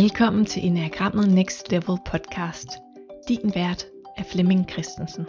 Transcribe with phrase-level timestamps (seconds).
[0.00, 2.68] Velkommen til Enagrammet Next Level podcast.
[3.28, 5.24] Din vært er Flemming Christensen.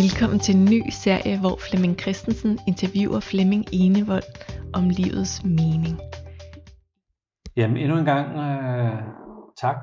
[0.00, 4.30] Velkommen til en ny serie, hvor Flemming Christensen interviewer Flemming Enevold
[4.78, 5.96] om livets mening.
[7.56, 9.02] Jamen endnu en gang øh,
[9.62, 9.80] tak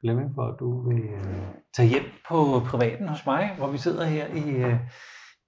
[0.00, 1.42] Flemming for at du vil øh,
[1.76, 2.38] tage hjem på
[2.70, 4.76] privaten hos mig, hvor vi sidder her i, øh,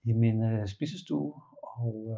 [0.05, 1.33] i min øh, spisestue
[1.77, 2.17] og uh,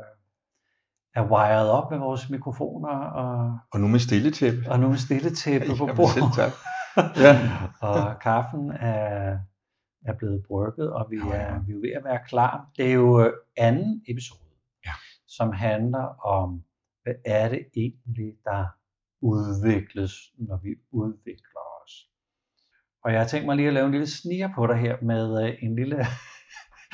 [1.14, 2.88] er wired op med vores mikrofoner.
[2.88, 4.70] Og, og nu med stilletæppe.
[4.70, 6.12] Og nu med stilletæppe på Jamen, bordet.
[6.14, 6.52] selv tak.
[7.24, 7.32] Ja.
[7.80, 9.38] og kaffen er,
[10.06, 11.34] er blevet brygget, og vi Ja, ja.
[11.42, 12.70] er, vi er ved at være klar.
[12.76, 14.40] Det er jo øh, anden episode,
[14.86, 14.92] Ja.
[15.26, 16.62] som handler om,
[17.02, 18.66] hvad er det egentlig, der
[19.22, 21.92] udvikles, når vi udvikler os.
[23.04, 25.44] Og jeg har tænkt mig lige at lave en lille sniger på dig her med
[25.44, 25.96] øh, en lille,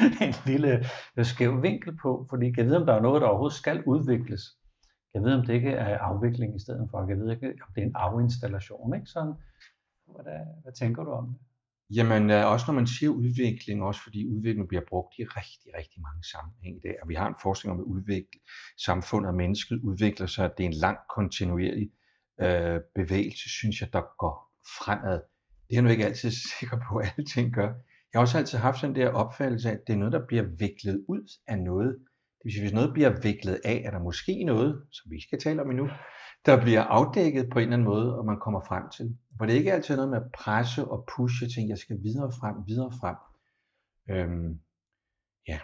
[0.26, 0.84] en lille
[1.16, 4.42] øh, skæv vinkel på, fordi jeg ved, om der er noget, der overhovedet skal udvikles.
[5.14, 7.08] Jeg ved, om det ikke er afvikling i stedet for.
[7.08, 8.94] Jeg ved ikke, om det er en afinstallation.
[8.94, 9.06] Ikke?
[9.06, 9.34] Sådan,
[10.06, 11.36] hvad, hvad tænker du om det?
[11.96, 16.02] Jamen øh, også når man siger udvikling, også fordi udvikling bliver brugt i rigtig, rigtig
[16.02, 18.40] mange sammenhænge i dag, og vi har en forskning om, at udvikle,
[18.86, 21.90] samfundet og mennesket udvikler sig, at det er en lang kontinuerlig
[22.40, 24.36] øh, bevægelse, synes jeg, der går
[24.78, 25.20] fremad.
[25.66, 27.72] Det er jeg nu ikke altid sikker på, at alting gør.
[28.12, 30.42] Jeg har også altid haft sådan der opfattelse af, at det er noget, der bliver
[30.58, 31.96] viklet ud af noget.
[32.38, 35.26] Det vil sige, hvis noget bliver viklet af, er der måske noget, som vi ikke
[35.26, 35.88] skal tale om endnu,
[36.46, 39.18] der bliver afdækket på en eller anden måde, og man kommer frem til.
[39.38, 42.32] For det er ikke altid noget med at presse og pushe ting, jeg skal videre
[42.40, 43.16] frem, videre frem.
[44.10, 44.60] Øhm,
[45.48, 45.58] ja,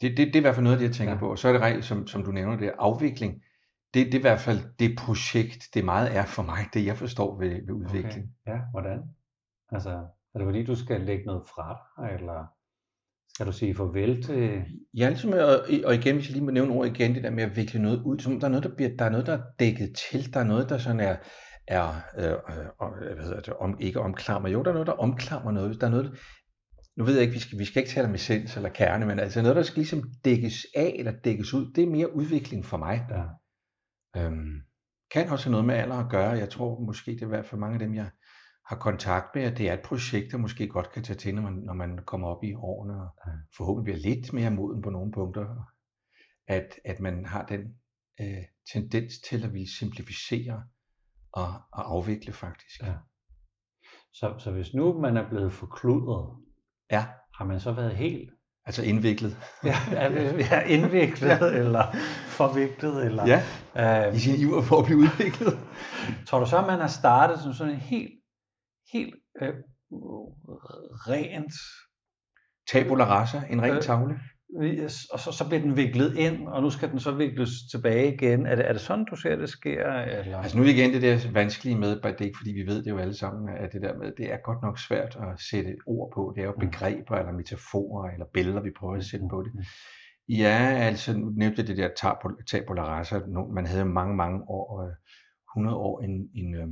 [0.00, 1.18] det, det, det er i hvert fald noget af det, jeg tænker Ja.
[1.18, 1.30] på.
[1.30, 3.42] Og så er det rigtigt, som, som du nævner, det er afvikling.
[3.94, 6.96] Det, det er i hvert fald det projekt, det meget er for mig, det jeg
[6.96, 8.24] forstår ved, ved udvikling.
[8.46, 8.52] Okay.
[8.52, 9.00] Ja, hvordan?
[9.72, 12.46] Altså, er det fordi, du skal lægge noget fra dig, eller
[13.34, 14.62] skal du sige farvel til...
[15.00, 17.44] Altid med, at, og igen, hvis jeg lige må nævne ord igen, det der med
[17.44, 19.32] at vikle noget ud, som om der er noget, der, bliver, der er noget, der
[19.32, 21.16] er dækket til, der er noget, der sådan er,
[21.68, 21.88] er
[22.18, 24.48] øh, øh, hvad hedder det, om, ikke omklammer.
[24.48, 25.80] Jo, der er noget, der omklammer noget.
[25.80, 26.18] Der er noget,
[26.96, 29.18] nu ved jeg ikke, vi skal, vi skal ikke tale om essens eller kerne, men
[29.20, 32.76] altså noget, der skal ligesom dækkes af eller dækkes ud, det er mere udvikling for
[32.76, 33.06] mig.
[33.10, 33.24] Ja.
[34.16, 34.62] Øhm,
[35.12, 36.30] kan også have noget med alder at gøre.
[36.30, 38.10] Jeg tror måske, det er i hvert fald mange af dem, jeg
[38.72, 41.42] har kontakt med, at det er et projekt, der måske godt kan tage til, når
[41.42, 43.08] man, når man kommer op i årene, og
[43.56, 45.72] forhåbentlig bliver lidt mere moden på nogle punkter,
[46.46, 47.60] at, at man har den
[48.20, 50.62] øh, tendens til at ville simplificere
[51.32, 52.82] og, og afvikle faktisk.
[52.82, 52.94] Ja.
[54.12, 56.36] Så, så hvis nu man er blevet forkludret,
[56.90, 57.06] ja.
[57.34, 58.30] har man så været helt
[58.64, 59.36] Altså indviklet.
[59.64, 59.76] ja,
[60.50, 61.46] ja, indviklet, ja.
[61.46, 61.96] eller
[62.26, 63.26] forviklet, eller...
[63.26, 63.42] Ja,
[63.76, 65.58] Øh, i sin iver for at blive udviklet.
[66.26, 68.12] tror du så, at man har startet som sådan en helt,
[68.92, 69.54] helt øh,
[71.08, 71.52] rent
[72.72, 74.20] Tabula rasa, en ren Øh, tavle.
[74.62, 78.14] Yes, og så, så bliver den viklet ind, og nu skal den så vikles tilbage
[78.14, 78.46] igen.
[78.46, 79.86] Er det, er det sådan, du ser, det sker?
[79.92, 80.38] Eller?
[80.38, 82.98] Altså nu igen det der vanskelige med, det er ikke fordi vi ved det jo
[82.98, 86.32] alle sammen, at det der med, det er godt nok svært at sætte ord på.
[86.36, 86.60] Det er jo Mm.
[86.70, 89.52] begreber eller metaforer eller billeder, vi prøver at sætte på det.
[89.54, 89.62] Mm.
[90.28, 93.18] Ja, altså nu nævnte det der tabula- rasa.
[93.54, 94.92] Man havde mange, mange år, øh,
[95.56, 96.68] 100 år, en, en, øh,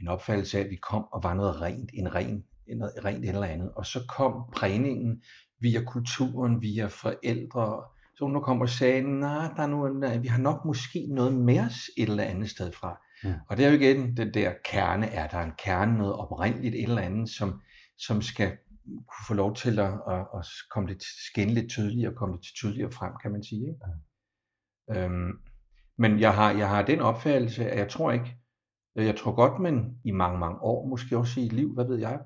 [0.00, 2.44] en opfattelse af, at vi kom og var noget rent, en ren,
[2.76, 3.72] noget rent eller andet.
[3.76, 5.22] Og så kom prægningen
[5.60, 7.82] via kulturen, via forældre.
[8.16, 11.60] Så nu kom og sagde, nej, der er nu, vi har nok måske noget med
[11.60, 13.00] os et eller andet sted fra.
[13.24, 13.34] Ja.
[13.48, 16.82] Og det er jo igen den der kerne, er der en kerne, noget oprindeligt et
[16.82, 17.60] eller andet, som,
[17.98, 18.48] som skal
[18.84, 22.54] kunne få lov til at, at, at komme lidt, skinne lidt tydeligere og komme lidt
[22.56, 23.60] tydeligere frem, kan man sige.
[23.60, 23.80] Ikke?
[24.88, 25.04] Ja.
[25.04, 25.32] Øhm,
[25.98, 28.36] men jeg har, jeg har den opfattelse, at jeg tror ikke,
[28.96, 31.98] jeg tror godt, man i mange, mange år, måske også i et liv, hvad ved
[31.98, 32.20] jeg,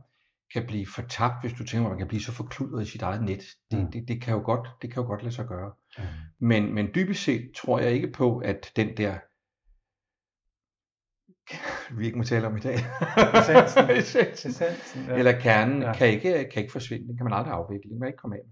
[0.53, 3.23] kan blive fortabt, hvis du tænker, at man kan blive så forkludret i sit eget
[3.23, 3.43] net.
[3.71, 3.91] Det, Mm.
[3.91, 5.73] det, det, kan, jo godt, det kan jo godt lade sig gøre.
[5.99, 6.05] Mm.
[6.47, 9.19] Men, men dybest set tror jeg ikke på, at den der,
[11.99, 12.75] vi ikke må tale om i dag,
[13.41, 13.91] Essensen.
[13.99, 14.51] Essensen.
[14.51, 15.15] Essensen, ja.
[15.19, 15.87] eller kernen, Ja.
[15.89, 15.95] ja.
[15.95, 17.09] kan, ikke, kan ikke forsvinde.
[17.09, 17.91] Den kan man aldrig afvikle.
[17.91, 18.43] Den kan ikke komme af.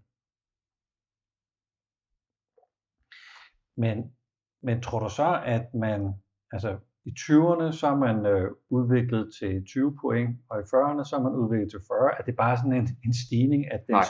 [3.77, 4.17] Men,
[4.63, 6.15] men tror du så, at man,
[6.53, 11.17] altså i 20'erne, så er man øh, udviklet til 20 point, og i 40'erne, så
[11.19, 12.19] er man udviklet til 40.
[12.19, 13.73] Er det bare sådan en, en stigning?
[13.73, 14.05] At det Nej.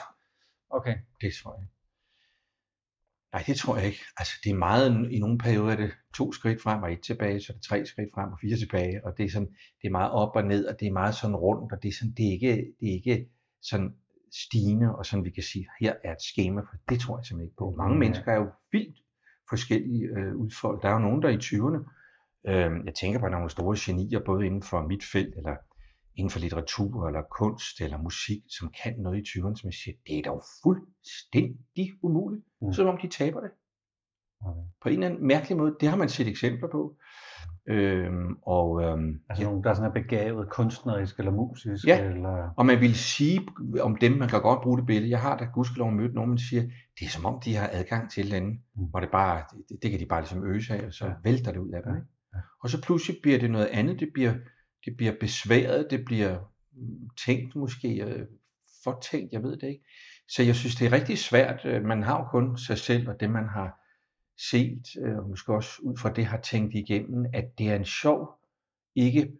[0.70, 0.96] Okay.
[1.20, 1.72] Det tror jeg ikke.
[3.32, 4.00] Nej, det tror jeg ikke.
[4.16, 7.40] Altså, det er meget, i nogle perioder er det to skridt frem og et tilbage,
[7.40, 9.48] så er det tre skridt frem og fire tilbage, og det er, sådan,
[9.82, 11.92] det er meget op og ned, og det er meget sådan rundt, og det er,
[11.92, 13.28] sådan, det er, ikke, det er ikke
[13.62, 13.94] sådan
[14.32, 17.46] stigende, og sådan vi kan sige, her er et schema, for det tror jeg simpelthen
[17.48, 17.74] ikke på.
[17.78, 17.98] Mange Ja.
[17.98, 18.96] mennesker er jo vildt
[19.48, 20.82] forskellige øh, udfoldet.
[20.82, 21.80] Der er jo nogen, der er i 20'erne,
[22.46, 25.56] øh, jeg tænker på nogle store genier, både inden for mit felt, eller
[26.16, 29.96] inden for litteratur eller kunst eller musik, som kan noget i 20'erne, som jeg siger,
[30.06, 32.44] det er dog fuldstændig umuligt.
[32.62, 32.72] Mm.
[32.72, 33.50] Som om de taber det.
[34.46, 34.60] Okay.
[34.82, 35.76] På en eller anden mærkelig måde.
[35.80, 36.96] Det har man set eksempler på.
[37.68, 39.48] Øhm, og, øhm, Altså ja.
[39.48, 42.04] nogen, der er sådan er begavet kunstnerisk eller musisk, Ja.
[42.04, 42.50] eller...
[42.56, 43.40] og man vil sige
[43.80, 45.10] om dem, man kan godt bruge det billede.
[45.10, 46.62] Jeg har da gudskelov mødt nogen, man siger,
[47.00, 48.84] det er som om, de har adgang til et eller andet, Mm.
[48.90, 51.12] hvor det bare, det, det kan de bare ligesom øse af, og så ja.
[51.24, 51.92] vælter det ud af dem.
[51.94, 52.00] Ja.
[52.62, 54.34] Og så pludselig bliver det noget andet, det bliver,
[54.84, 56.38] det bliver besværet, det bliver
[56.72, 58.26] mm, tænkt måske, øh,
[58.84, 59.84] fortænkt, jeg ved det ikke.
[60.28, 61.64] Så jeg synes, det er rigtig svært.
[61.64, 63.78] Øh, man har jo kun sig selv og det, man har
[64.50, 67.84] set, øh, og måske også ud fra det har tænkt igennem, at det er en
[67.84, 68.38] sjov,
[68.94, 69.32] ikke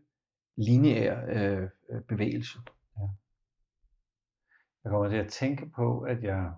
[0.57, 1.69] lineær øh,
[2.09, 2.59] bevægelse.
[2.99, 3.07] Ja.
[4.85, 6.53] Jeg kommer til at tænke på, at jeg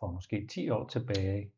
[0.00, 1.52] for måske 10 år tilbage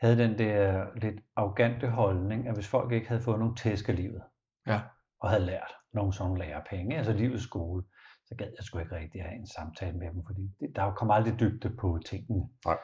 [0.00, 3.96] havde den der lidt arrogante holdning, at hvis folk ikke havde fået nogen tæsk af
[3.96, 4.22] livet,
[4.66, 4.80] Ja.
[5.20, 7.82] og havde lært nogle sådan lærepenge, altså livets skole,
[8.26, 11.14] så gad jeg sgu ikke rigtig have en samtale med dem, fordi det, der kommer
[11.14, 12.48] aldrig dybde på tingene.
[12.66, 12.78] Nej.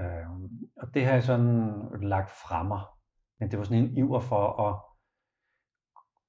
[0.00, 0.44] Øhm,
[0.76, 1.72] og det har jeg sådan
[2.02, 2.30] lagt
[2.64, 2.80] mig.
[3.40, 4.80] Men det var sådan en iver for at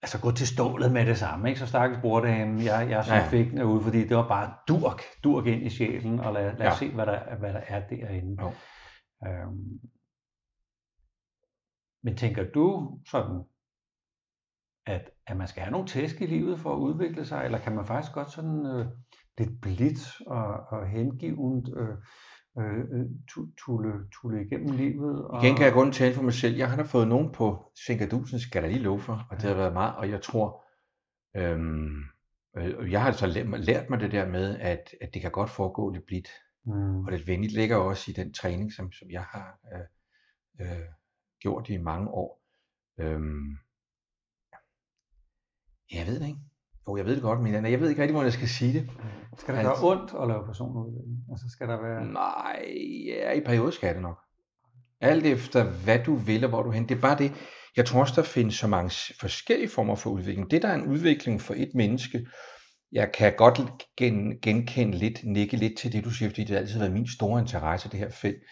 [0.02, 1.50] altså gå til stålet med det samme.
[1.50, 1.60] Ikke?
[1.60, 3.28] Så stakkels bordame, jeg, jeg så Ja.
[3.28, 6.68] fik den ud, fordi det var bare durk, durk ind i sjælen, og lad, lad
[6.68, 6.88] os Ja.
[6.88, 8.44] se, hvad der, hvad der er derinde.
[8.44, 8.52] Jo.
[9.28, 9.80] Øhm,
[12.06, 13.44] men tænker du sådan,
[14.86, 17.76] at, at man skal have nogle tæsk i livet for at udvikle sig, eller kan
[17.76, 18.86] man faktisk godt sådan øh,
[19.38, 21.96] lidt blidt og, og hengivent øh,
[22.60, 25.26] øh, øh, tu- tulle, tulle igennem livet?
[25.26, 26.56] Og, Igen kan jeg kun tale for mig selv.
[26.56, 29.56] Jeg har da fået nogen på Sinkadusen, skal jeg lige love for, og det har
[29.56, 30.66] været meget, og jeg tror,
[31.36, 32.04] øhm,
[32.58, 35.50] øh, jeg har altså lært, lært mig det der med, at, at det kan godt
[35.50, 36.30] foregå lidt blidt,
[36.68, 39.86] Mm, og lidt venligt ligger også i den træning, som, som jeg har øh,
[40.62, 40.86] øh,
[41.46, 42.30] gjort i mange år.
[43.00, 43.50] Øhm,
[45.98, 46.40] jeg ved det ikke.
[46.88, 48.90] Jo, jeg ved det godt, men jeg ved ikke rigtig, hvordan jeg skal sige det.
[49.38, 51.18] skal det gøre ondt at lave personudvikling?
[51.32, 52.06] Altså skal der være...
[52.06, 52.60] Nej,
[53.08, 54.20] ja, i perioder skal det nok.
[55.02, 56.90] Alt efter hvad du vil og hvor du hen.
[56.90, 57.32] Det er bare det.
[57.76, 60.52] Jeg tror også, der findes så mange forskellige former for udvikling.
[60.52, 62.28] Det, der er en udvikling for et menneske,
[62.92, 63.58] jeg kan godt
[63.98, 67.08] gen, genkende lidt, nikke lidt til det, du siger, fordi det har altid været min
[67.08, 68.44] store interesse, det her felt.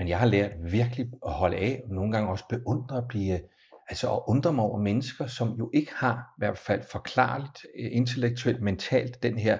[0.00, 3.40] Men jeg har lært virkelig at holde af, og nogle gange også beundre at blive,
[3.88, 7.88] altså at undre mig over mennesker, som jo ikke har, i hvert fald forklarligt, øh,
[7.92, 9.58] intellektuelt, mentalt, den her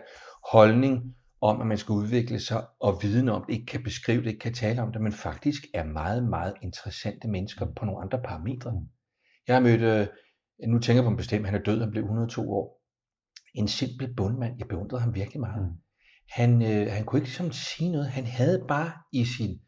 [0.53, 4.27] holdning om, at man skal udvikle sig, og viden om det, ikke kan beskrive det,
[4.27, 8.23] ikke kan tale om det, men faktisk er meget, meget interessante mennesker på nogle andre
[8.25, 8.73] parametre.
[9.47, 10.07] Jeg har mødt, øh,
[10.69, 12.83] nu tænker jeg på en bestemt, han er død, han blev 102 år.
[13.55, 15.63] En simpel bundmand, jeg beundrede ham virkelig meget.
[15.63, 15.77] Mm.
[16.31, 19.61] Han, øh, han kunne ikke ligesom sige noget, han havde bare i sin,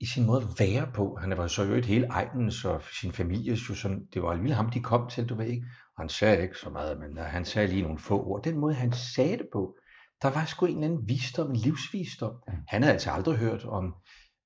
[0.00, 1.18] i sin måde at være på.
[1.20, 4.54] Han var så jo et hele egnens og sin familie, jo sådan, det var alligevel
[4.54, 5.66] ham, de kom til, du ved ikke.
[5.96, 8.42] Og han sagde ikke så meget, men øh, han sagde lige nogle få ord.
[8.42, 9.76] Den måde, han sagde det på,
[10.22, 12.32] der var sgu en eller anden visdom, en livsvisdom.
[12.68, 13.94] Han havde altså aldrig hørt om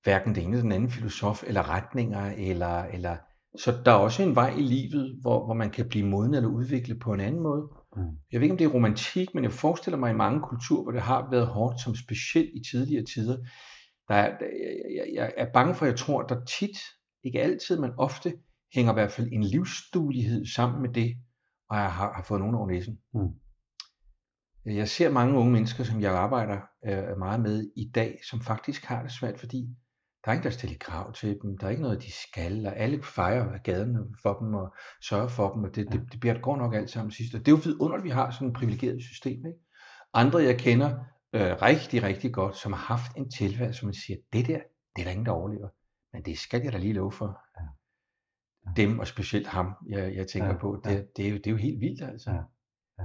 [0.05, 3.17] hverken den ene eller den anden filosof, eller retninger, eller, eller
[3.58, 6.49] så der er også en vej i livet, hvor, hvor man kan blive moden eller
[6.49, 7.62] udvikle på en anden måde.
[7.97, 8.02] Mm.
[8.32, 10.93] Jeg ved ikke, om det er romantik, men jeg forestiller mig i mange kulturer, hvor
[10.93, 13.37] det har været hårdt, som specielt i tidligere tider.
[14.11, 14.39] Der er,
[14.97, 16.79] jeg, jeg, er bange for, at jeg tror, der tit,
[17.25, 18.33] ikke altid, men ofte,
[18.75, 21.17] hænger i hvert fald en livsduelighed sammen med det,
[21.69, 22.99] og jeg har, har fået nogen over næsen.
[23.15, 23.29] Mm.
[24.65, 28.85] Jeg ser mange unge mennesker, som jeg arbejder øh, meget med i dag, som faktisk
[28.85, 29.76] har det svært, fordi
[30.25, 31.59] der er ingen, der stiller krav til dem.
[31.59, 35.55] Der er ikke noget, de skal, og alle fejrer gaden for dem og sørger for
[35.55, 37.35] dem, og det, det, det bliver det går nok alt sammen sidst.
[37.35, 39.47] Og det er jo vidunderligt, at vi har sådan et privilegeret system.
[39.47, 39.59] Ikke?
[40.14, 40.99] Andre, jeg kender
[41.33, 44.61] øh, rigtig, rigtig godt, som har haft en tilværelse, som man siger, det der,
[44.97, 45.69] det er der ingen, der overlever.
[46.13, 47.41] Men det skal jeg da lige love for.
[47.61, 47.65] Ja.
[48.67, 48.83] Ja.
[48.83, 51.03] Dem, og specielt ham, jeg, jeg tænker Ja, på, det, ja.
[51.17, 52.31] det, er jo, det er jo helt vildt altså.
[52.31, 52.43] Ja,
[52.99, 53.05] ja.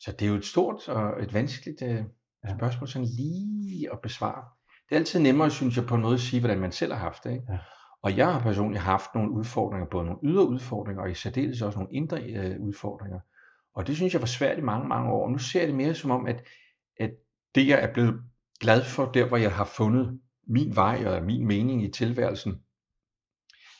[0.00, 2.04] Så det er jo et stort og et vanskeligt øh,
[2.44, 2.56] Ja.
[2.56, 4.44] spørgsmål sådan lige at besvare.
[4.88, 7.00] Det er altid nemmere, synes jeg, på en måde at sige, hvordan man selv har
[7.00, 7.30] haft det.
[7.32, 7.44] Ikke?
[7.52, 7.58] Ja.
[8.02, 11.78] Og jeg har personligt haft nogle udfordringer, både nogle ydre udfordringer, og i særdeles også
[11.78, 13.20] nogle indre øh, udfordringer.
[13.74, 15.24] Og det synes jeg var svært i mange, mange år.
[15.24, 16.44] Og nu ser jeg det mere som om, at,
[17.00, 17.10] at
[17.54, 18.22] det, jeg er blevet
[18.60, 22.52] glad for, der hvor jeg har fundet min vej og min mening i tilværelsen,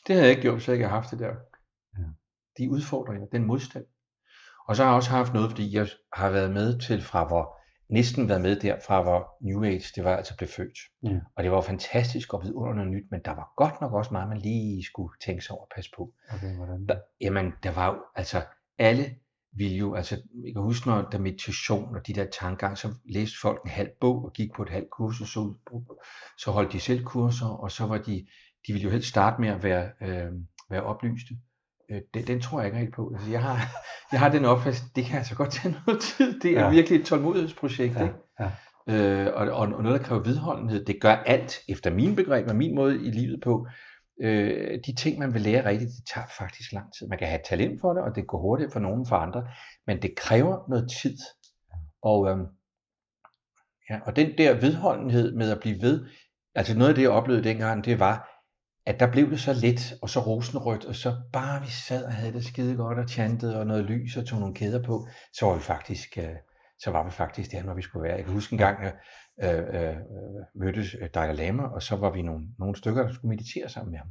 [0.07, 1.35] det havde jeg ikke gjort, hvis jeg ikke havde haft det der.
[1.99, 2.05] Ja.
[2.59, 3.85] De udfordringer, den modstand.
[4.69, 7.59] Og så har jeg også haft noget, fordi jeg har været med til fra hvor,
[7.89, 10.79] næsten været med der fra hvor New Age, det var altså blev født.
[11.03, 11.21] Ja.
[11.37, 14.39] Og det var fantastisk og vidunderligt nyt, men der var godt nok også meget, man
[14.39, 16.13] lige skulle tænke sig over at passe på.
[16.35, 16.87] Okay, hvordan?
[16.87, 18.43] Der, jamen, der var jo, altså,
[18.79, 19.05] alle
[19.57, 23.37] ville jo, altså, jeg kan huske, når der meditation og de der tankegang, så læste
[23.43, 25.55] folk en halv bog og gik på et halvt kursus, så,
[26.39, 28.27] så holdt de selv kurser, og så var de,
[28.67, 30.33] de ville jo helst starte med at være, øh,
[30.71, 31.35] være oplyste.
[31.91, 33.13] Øh, den, den tror jeg ikke helt på.
[33.15, 33.59] Altså, jeg, har,
[34.13, 36.41] jeg har den opfattelse, det kan altså godt tage noget tid.
[36.41, 36.65] Det er Ja.
[36.65, 36.71] ja.
[36.71, 37.95] virkelig et tålmodighedsprojekt.
[37.97, 38.15] Ja, Ikke?
[38.41, 38.51] ja.
[39.27, 40.85] øh, og, og, og noget, der kræver vedholdenhed.
[40.85, 43.67] Det gør alt, efter min begreb og min måde i livet på,
[44.23, 47.09] øh, de ting, man vil lære rigtigt, det tager faktisk lang tid.
[47.09, 49.49] Man kan have talent for det, og det går hurtigt for nogen for andre,
[49.87, 51.19] men det kræver noget tid.
[52.03, 52.39] Og, øh,
[53.91, 56.07] ja, og den der vedholdenhed med at blive ved,
[56.55, 58.29] altså noget af det, jeg oplevede dengang, det var,
[58.87, 62.13] at der blev det så let, og så rosenrødt, og så bare vi sad og
[62.13, 65.47] havde det skide godt og chantede, og noget lys og tog nogle kæder på, så
[65.47, 66.37] var vi faktisk, øh,
[66.79, 68.17] så var vi faktisk der, hvor vi skulle være.
[68.17, 68.95] Jeg kan huske en gang, jeg
[69.43, 69.97] øh, øh,
[70.55, 73.99] mødtes Dalai Lama, og så var vi nogle, nogle stykker, der skulle meditere sammen med
[73.99, 74.09] ham.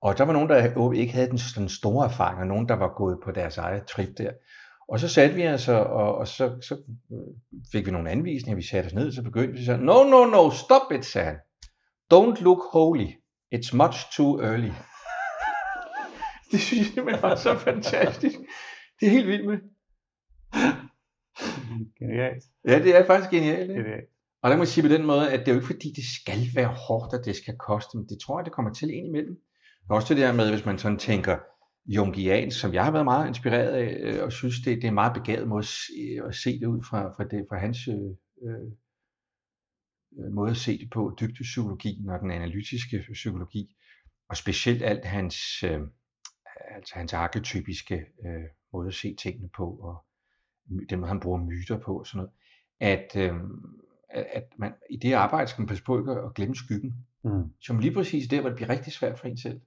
[0.00, 2.94] Og der var nogen, der ikke havde den, den store erfaring, og nogen, der var
[2.96, 4.32] gået på deres eget trip der.
[4.88, 6.82] Og så satte vi altså, og, og så, så
[7.72, 10.50] fik vi nogle anvisninger, vi satte os ned, så begyndte vi så, no, no, no,
[10.50, 11.38] stop it, sagde han.
[12.14, 13.06] Don't look holy.
[13.54, 14.72] It's much too early.
[16.50, 18.38] det synes jeg simpelthen var så fantastisk.
[19.00, 19.58] Det er helt vildt med.
[21.98, 22.44] Genialt.
[22.64, 23.70] Ja, det er faktisk genialt.
[23.70, 23.82] Ikke?
[23.82, 24.10] Genialt.
[24.42, 26.04] Og der må jeg sige på den måde, at det er jo ikke fordi, det
[26.04, 29.06] skal være hårdt, at det skal koste, men det tror jeg, det kommer til ind
[29.06, 29.36] imellem.
[29.88, 31.38] Men også det der med, hvis man sådan tænker
[31.86, 34.94] jungian, som jeg har været meget inspireret af, øh, og synes, det, det er en
[34.94, 35.92] meget begavet måde at se,
[36.28, 38.10] at se det ud fra, fra, det, fra hans øh,
[38.48, 43.76] øh, måde at se det på, dybdepsykologien og den analytiske psykologi,
[44.28, 45.80] og specielt alt hans, øh,
[46.76, 50.04] altså hans arketypiske øh, måde at se tingene på, og
[50.90, 52.32] den måde, han bruger myter på og sådan noget,
[52.80, 53.34] at, øh,
[54.10, 57.44] at man, i det arbejde skal man passe på ikke at glemme skyggen, mm.
[57.60, 59.60] som lige præcis der, hvor det bliver rigtig svært for en selv.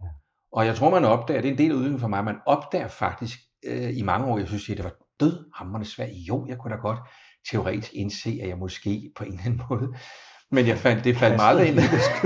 [0.00, 0.08] Ja.
[0.52, 2.88] Og jeg tror, man opdager, det er en del af udviklingen for mig, man opdager
[2.88, 6.10] faktisk øh, i mange år, jeg synes, at det var død svært.
[6.10, 6.98] Jo, jeg kunne da godt
[7.50, 9.94] teoretisk indse, at jeg måske på en eller anden måde
[10.50, 11.78] men jeg fandt, det faldt mig aldrig ind,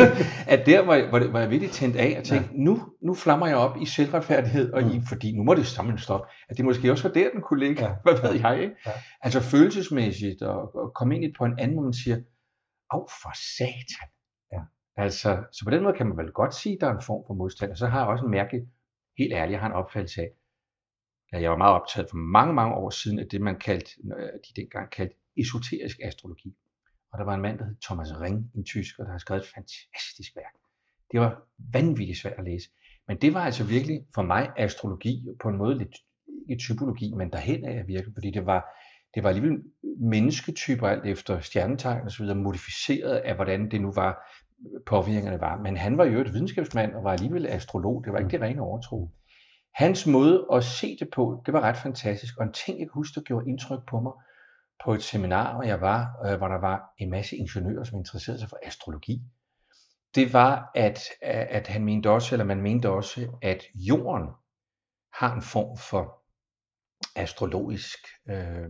[0.55, 2.59] at der var, var, det, var jeg virkelig tændt af og tænkte, ja.
[2.59, 5.07] nu, nu flammer jeg op i selvretfærdighed, og i, mm.
[5.07, 6.27] fordi nu må det sammen stoppe.
[6.49, 7.95] At det måske også var der, den kunne ligge, ja.
[8.05, 8.75] hvad ved jeg, ikke?
[8.87, 8.93] Ja.
[9.21, 12.17] Altså følelsesmæssigt, og, og komme ind i på en anden, hvor man siger,
[12.91, 14.09] af for satan.
[14.53, 14.61] Ja.
[14.97, 17.25] Altså, så på den måde kan man vel godt sige, at der er en form
[17.27, 18.57] for modstand, og så har jeg også en mærke,
[19.19, 20.31] helt ærligt, jeg har en opfattelse af,
[21.33, 23.91] at jeg var meget optaget for mange, mange år siden af det, man kaldte,
[24.47, 26.57] de dengang kaldte esoterisk astrologi.
[27.13, 29.49] Og der var en mand, der hed Thomas Ring, en tysker, der har skrevet et
[29.55, 30.55] fantastisk værk.
[31.13, 31.43] Det var
[31.73, 32.69] vanvittigt svært at læse.
[33.09, 35.97] Men det var altså virkelig for mig astrologi, på en måde lidt
[36.49, 38.67] ikke typologi, men derhen af virkelig, fordi det var,
[39.15, 39.63] det var alligevel
[40.01, 44.19] mennesketyper alt efter stjernetegn og så videre, modificeret af, hvordan det nu var,
[44.87, 45.59] påvirkningerne var.
[45.59, 48.05] Men han var jo et videnskabsmand og var alligevel astrolog.
[48.05, 49.11] Det var ikke det rene overtro.
[49.75, 52.39] Hans måde at se det på, det var ret fantastisk.
[52.39, 54.13] Og en ting, jeg kan huske, der gjorde indtryk på mig,
[54.85, 58.41] på et seminar, hvor jeg var, øh, hvor der var en masse ingeniører, som interesserede
[58.41, 59.23] sig for astrologi,
[60.15, 64.29] det var, at, øh, at han mente også, eller man mente også, at jorden
[65.15, 66.23] har en form for
[67.17, 67.99] astrologisk
[68.29, 68.69] øh,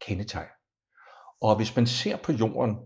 [0.00, 0.48] kendetegn.
[1.40, 2.76] Og hvis man ser på jorden,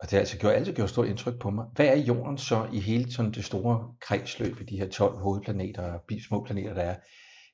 [0.00, 2.68] og det har altså gjort, altid gjort stort indtryk på mig, hvad er jorden så
[2.72, 6.82] i hele sådan det store kredsløb i de her 12 hovedplaneter og små planeter, der
[6.82, 6.96] er?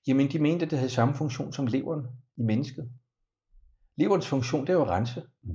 [0.06, 2.90] Jamen, de mente, at det havde samme funktion som leveren i mennesket.
[3.98, 5.22] Leverens funktion, det er jo at rense.
[5.44, 5.50] Mm.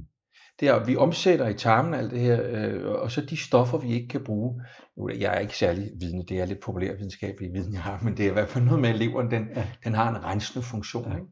[0.59, 3.77] Det er, at vi omsætter i tarmen alt det her, øh, og så de stoffer,
[3.77, 4.61] vi ikke kan bruge.
[4.97, 8.17] Nu, jeg er ikke særlig vidende, det er lidt populær videnskabelig viden, jeg har, men
[8.17, 9.67] det er i hvert fald noget med, at leveren den, ja.
[9.83, 11.11] den har en rensende funktion.
[11.11, 11.17] Ja.
[11.17, 11.27] Ikke?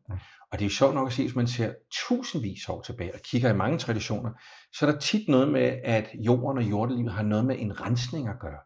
[0.51, 3.19] Og det er jo sjovt nok at se, hvis man ser tusindvis år tilbage og
[3.19, 4.29] kigger i mange traditioner,
[4.75, 8.27] så er der tit noget med, at jorden og jordelivet har noget med en rensning
[8.27, 8.59] at gøre.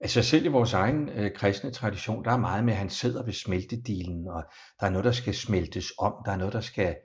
[0.00, 3.24] Altså selv i vores egen øh, kristne tradition, der er meget med, at han sidder
[3.24, 4.44] ved smeltedilen, og
[4.80, 6.96] der er noget, der skal smeltes om, der er noget, der skal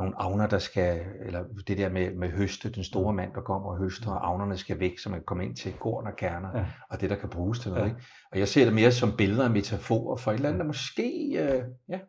[0.00, 3.68] nogle avner, der skal, eller det der med, med høste, den store mand, der kommer
[3.70, 6.66] og høster, og avnerne skal væk, så man kommer ind til korn og kerner, ja.
[6.90, 7.84] og det, der kan bruges til noget.
[7.84, 7.88] Ja.
[7.88, 8.02] Ikke?
[8.32, 11.10] Og jeg ser det mere som billeder og metaforer for et eller andet, der måske,
[11.38, 12.00] øh, ja.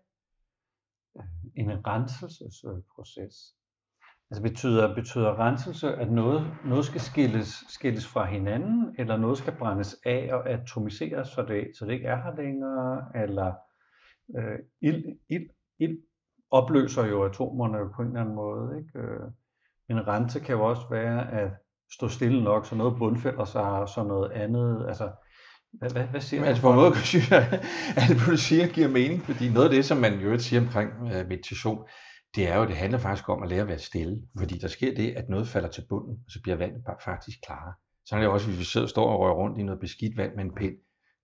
[1.55, 3.36] En renselsesproces.
[4.31, 9.53] Altså betyder, betyder renselse, at noget, noget skal skilles, skilles fra hinanden, eller noget skal
[9.55, 13.53] brændes af og atomiseres, så det, så det ikke er her længere, eller
[14.38, 15.98] øh, ild, ild, ild
[16.51, 18.77] opløser jo atomerne på en eller anden måde.
[18.77, 19.00] Ikke?
[19.00, 19.31] Øh,
[19.89, 21.51] en rense kan jo også være at
[21.93, 24.86] stå stille nok, så noget bundfælder sig, så noget andet.
[24.88, 25.12] Altså,
[25.72, 26.48] hvad, hvad, hvad siger du?
[26.48, 27.62] Altså på en måde synes jeg,
[27.98, 30.91] at det du siger giver mening, fordi noget af det, som man jo siger omkring
[31.13, 31.79] øh, meditation,
[32.36, 34.96] det er jo, det handler faktisk om at lære at være stille, fordi der sker
[34.96, 37.74] det, at noget falder til bunden, og så bliver vandet faktisk klarere.
[38.05, 40.17] Så er det også, hvis vi sidder og står og rører rundt i noget beskidt
[40.17, 40.75] vand med en pind,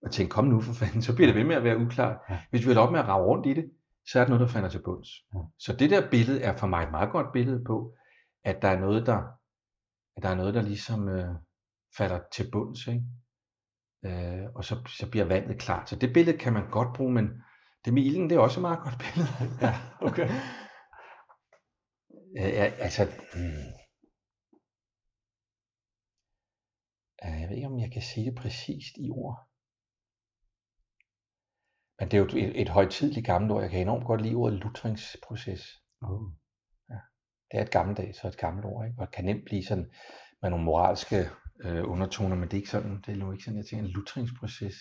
[0.04, 2.18] og tænker, kom nu for fanden, så bliver det ved med at være uklart.
[2.50, 3.66] Hvis vi vil op med at rave rundt i det,
[4.08, 5.10] så er der noget, der falder til bunds.
[5.34, 5.40] Ja.
[5.60, 7.96] Så det der billede er for mig et meget godt billede på,
[8.44, 9.20] at der er noget, der,
[10.16, 11.36] at der, er noget, der ligesom øh,
[11.98, 12.88] falder til bunds.
[12.88, 13.04] Ikke?
[14.06, 15.90] Øh, og så, så bliver vandet klart.
[15.90, 17.28] Så det billede kan man godt bruge, men
[17.86, 19.30] det med ilden, det er også et meget godt billede.
[19.62, 20.30] ja, okay.
[22.40, 23.68] Øh, altså, hmm.
[27.42, 29.48] jeg ved ikke, om jeg kan sige det præcist i ord.
[32.00, 33.62] Men det er jo et, et højtidligt gammelt ord.
[33.62, 35.62] Jeg kan enormt godt lide ordet lutringsproces.
[36.02, 36.22] Oh.
[37.52, 39.00] Det er et gammeldags og et gammelt ord, ikke?
[39.00, 39.90] og det kan nemt blive sådan
[40.42, 41.30] med nogle moralske
[41.64, 43.92] øh, undertoner, men det er ikke sådan, det er jo ikke sådan, jeg tænker, en
[43.92, 44.76] lutringsproces.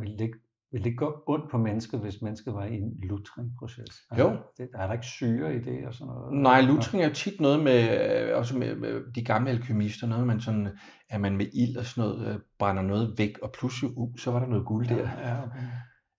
[0.00, 0.38] Vil, det ikke,
[0.72, 3.96] vil det gå ondt på mennesket, hvis mennesket var i en lutringproces?
[4.18, 4.36] Jo.
[4.58, 6.42] Det, er der ikke syre i det og sådan noget?
[6.42, 7.80] Nej, lutring er jo tit noget med,
[8.28, 10.68] øh, også med, med de gamle alkymister, noget man sådan,
[11.10, 14.30] at man med ild og sådan noget, øh, brænder noget væk, og pludselig, uh, så
[14.30, 14.96] var der noget guld der.
[14.96, 15.62] Ja, ja, okay.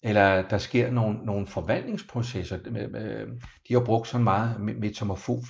[0.03, 2.57] Eller der sker nogle, nogle forvandlingsprocesser.
[3.67, 5.43] De har brugt sådan meget metamorfo,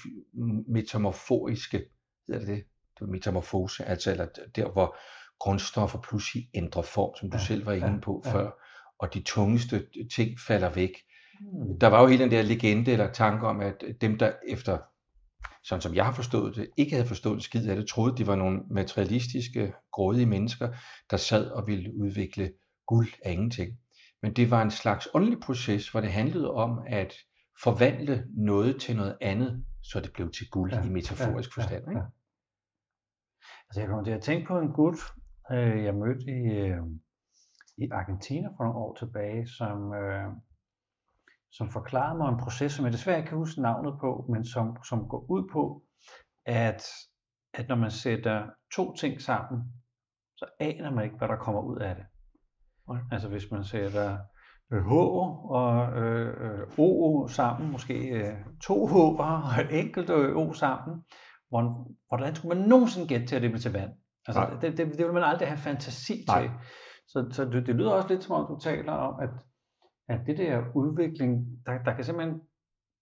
[0.68, 1.82] metamorfoiske,
[2.28, 2.64] hedder det det?
[3.00, 4.98] det metamorfose, altså eller der, hvor
[5.40, 8.52] grundstoffer pludselig ændrer form, som du ja, selv var inde på ja, før,
[9.00, 10.92] og de tungeste ting falder væk.
[11.40, 11.80] Hmm.
[11.80, 14.78] Der var jo hele den der legende eller tanke om, at dem, der efter,
[15.64, 18.36] sådan som jeg har forstået det, ikke havde forstået skid af det, troede, de var
[18.36, 20.70] nogle materialistiske, grådige mennesker,
[21.12, 22.52] der sad og ville udvikle
[22.88, 23.78] guld af ingenting.
[24.22, 27.14] Men det var en slags åndelig proces, hvor det handlede om at
[27.64, 31.84] forvandle noget til noget andet, så det blev til guld ja, i metaforisk ja, forstand.
[31.90, 32.00] Ikke?
[32.00, 32.06] Ja, ja.
[33.68, 34.98] Altså jeg kommer til at tænke på en gut,
[35.52, 36.84] øh, jeg mødte i, øh,
[37.78, 40.30] i Argentina for nogle år tilbage, som, øh,
[41.52, 44.84] som forklarede mig en proces, som jeg desværre ikke kan huske navnet på, men som,
[44.84, 45.84] som går ud på,
[46.46, 46.84] at,
[47.54, 49.74] at når man sætter to ting sammen,
[50.36, 52.06] så aner man ikke, hvad der kommer ud af det.
[53.12, 54.18] Altså hvis man sætter
[54.74, 54.92] øh, H
[55.52, 58.34] og øh, øh, O sammen, måske øh,
[58.64, 61.04] to H'er og et enkelt O sammen,
[62.08, 63.92] hvordan skulle man nogensinde gætte til, at det bliver til vand?
[64.28, 66.42] Altså, det, det, det vil man aldrig have fantasi Nej.
[66.42, 66.52] til.
[67.08, 69.30] Så, så det, det lyder også lidt som om, du taler om, at,
[70.10, 72.42] at det der udvikling, der, der kan simpelthen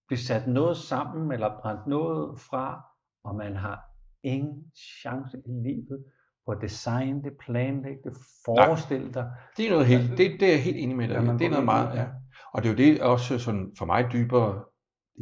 [0.07, 2.85] blive sat noget sammen, eller brændt noget fra,
[3.23, 3.81] og man har
[4.23, 4.71] ingen
[5.01, 6.05] chance i livet
[6.49, 9.31] for at designe det, planlægge det, forestille dig.
[9.57, 11.15] Det er noget helt, det, det er jeg helt enig med dig.
[11.15, 12.05] Ja, det er noget meget, ja.
[12.53, 14.63] Og det er jo det også sådan for mig dybere,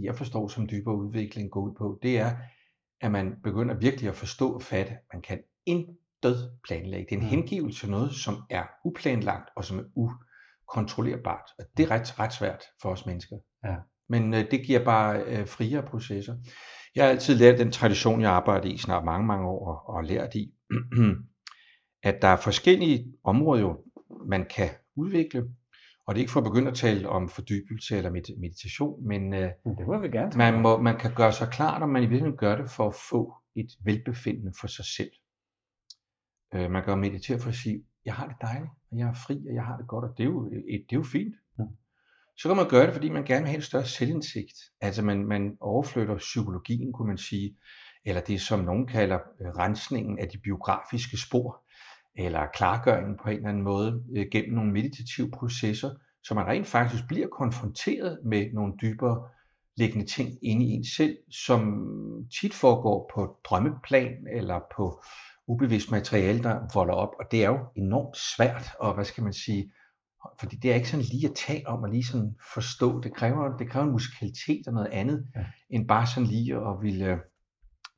[0.04, 2.32] jeg forstår som dybere udvikling går ud på, det er,
[3.02, 7.06] at man begynder virkelig at forstå og fatte, at man kan intet planlægge.
[7.10, 7.30] Det er en mm.
[7.30, 11.50] hengivelse til noget, som er uplanlagt og som er ukontrollerbart.
[11.60, 13.36] Og det er ret, ret svært for os mennesker.
[13.66, 13.76] Ja.
[14.10, 16.36] Men øh, det giver bare øh, friere processer.
[16.98, 20.04] Jeg har altid lært den tradition, jeg arbejder i snart mange, mange år og, og
[20.04, 20.54] lært i,
[22.10, 23.84] at der er forskellige områder, jo,
[24.26, 25.44] man kan udvikle.
[26.06, 29.50] Og det er ikke for at begynde at tale om fordybelse eller meditation, men øh,
[29.78, 32.38] det må vi gerne man, må, man kan gøre sig klart, om man i virkeligheden
[32.38, 35.12] gør det for at få et velbefindende for sig selv.
[36.54, 39.48] Øh, man kan meditere for at sige, jeg har det dejligt, og jeg er fri,
[39.50, 41.36] og jeg har det godt, og det er jo, et, det er jo fint.
[42.38, 44.54] Så kan man gøre det, fordi man gerne vil have en større selvindsigt.
[44.82, 47.58] Altså man, man overflytter psykologien, kunne man sige,
[48.06, 51.64] eller det som nogen kalder øh, rensningen af de biografiske spor,
[52.18, 55.92] eller klargøringen på en eller anden måde øh, gennem nogle meditative processer,
[56.24, 59.28] så man rent faktisk bliver konfronteret med nogle dybere
[59.78, 61.88] liggende ting inde i en selv, som
[62.42, 65.02] tit foregår på drømmeplan eller på
[65.48, 69.34] ubevidst materiale, der volder op, og det er jo enormt svært, og hvad skal man
[69.34, 69.72] sige,
[70.40, 73.58] fordi det er ikke sådan lige at tale om og lige sådan forstå, det kræver,
[73.58, 75.46] det kræver en musikalitet og noget andet, ja.
[75.70, 77.20] end bare sådan lige at ville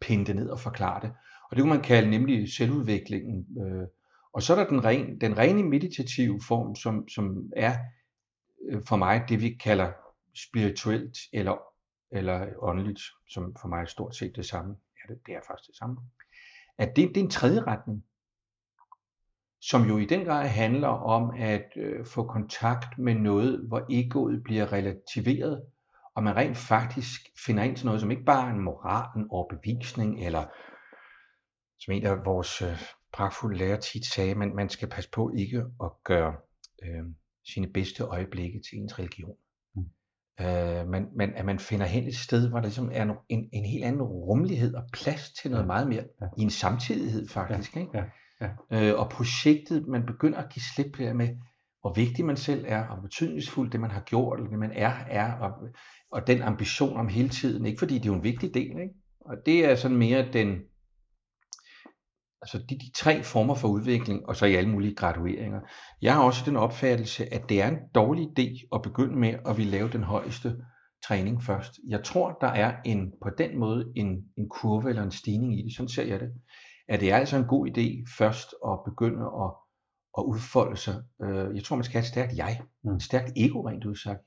[0.02, 1.12] pinde det ned og forklare det.
[1.50, 3.46] Og det kunne man kalde nemlig selvudviklingen.
[3.62, 3.88] Øh,
[4.34, 7.78] og så er der den, ren, den rene meditative form, som, som er
[8.70, 9.92] øh, for mig det, vi kalder
[10.36, 11.58] spirituelt eller,
[12.12, 14.76] eller åndeligt, som for mig er stort set det samme.
[14.98, 15.98] Ja, det, det er faktisk det samme.
[16.78, 18.04] At det, det er en tredje retning,
[19.62, 24.44] som jo i den grad handler om at øh, få kontakt med noget, hvor egoet
[24.44, 25.64] bliver relativeret,
[26.16, 29.28] og man rent faktisk finder ind til noget, som ikke bare er en moral, en
[29.30, 30.46] overbevisning, eller
[31.80, 32.82] som en af vores øh,
[33.14, 36.36] pragtfulde lærer tit sagde, man, man skal passe på ikke at gøre
[36.84, 37.04] øh,
[37.54, 39.36] sine bedste øjeblikke til ens religion.
[39.76, 39.86] Mm.
[40.42, 43.66] Øh, man, man, at man finder hen et sted, hvor der ligesom er en, en
[43.66, 45.68] helt anden rummelighed og plads til noget ja.
[45.68, 46.28] meget mere, ja.
[46.38, 47.76] i en samtidighed faktisk.
[47.76, 47.80] Ja.
[47.80, 47.98] Ikke?
[47.98, 48.04] Ja.
[48.42, 48.50] Ja.
[48.72, 51.30] Øh, og projektet, man begynder at give slip på med,
[51.82, 54.72] hvor vigtig man selv er, og hvor betydningsfuldt det man har gjort, eller det man
[54.72, 55.52] er, er, og,
[56.12, 58.94] og den ambition om hele tiden, ikke fordi det er jo en vigtig del, ikke?
[59.20, 60.60] og det er sådan mere den,
[62.42, 65.60] altså de, de tre former for udvikling, og så i alle mulige gradueringer.
[66.02, 69.58] Jeg har også den opfattelse, at det er en dårlig idé at begynde med at
[69.58, 70.56] vi lave den højeste
[71.08, 71.80] træning først.
[71.88, 75.64] Jeg tror, der er en på den måde en, en kurve eller en stigning i
[75.64, 76.30] det, sådan ser jeg det.
[76.90, 79.52] At det er altså en god idé først at begynde at,
[80.18, 81.04] at udfolde sig.
[81.24, 82.96] Øh, jeg tror, man skal have et stærkt jeg, mm.
[82.96, 84.22] et stærkt ego rent udsagt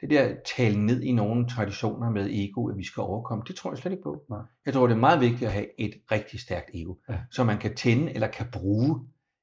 [0.00, 3.70] det der tale ned i nogle traditioner med ego, at vi skal overkomme, det tror
[3.70, 4.24] jeg slet ikke på.
[4.30, 4.38] Nej.
[4.66, 7.18] Jeg tror, det er meget vigtigt at have et rigtig stærkt ego, ja.
[7.30, 9.00] som man kan tænde eller kan bruge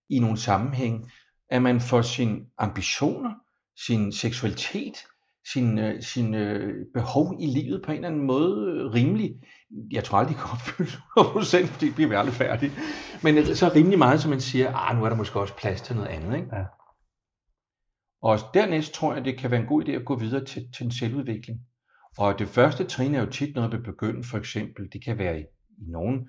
[0.10, 1.12] i nogle sammenhæng,
[1.50, 3.34] at man får sine ambitioner,
[3.86, 4.98] sin seksualitet,
[5.54, 9.36] sin, øh, sin øh, behov i livet på en eller anden måde øh, rimelig.
[9.92, 12.72] Jeg tror aldrig, de kan opfylde 100%, fordi det bliver vi aldrig færdige.
[13.24, 15.82] Men øh, så rimelig meget, som man siger, ah, nu er der måske også plads
[15.82, 16.36] til noget andet.
[16.36, 16.56] Ikke?
[16.56, 16.64] Ja.
[18.22, 20.86] Og dernæst tror jeg, det kan være en god idé at gå videre til, til
[20.86, 21.60] en selvudvikling.
[22.18, 25.40] Og det første trin er jo tit noget, der begynde, for eksempel, det kan være
[25.40, 25.44] i,
[25.78, 26.28] i nogen,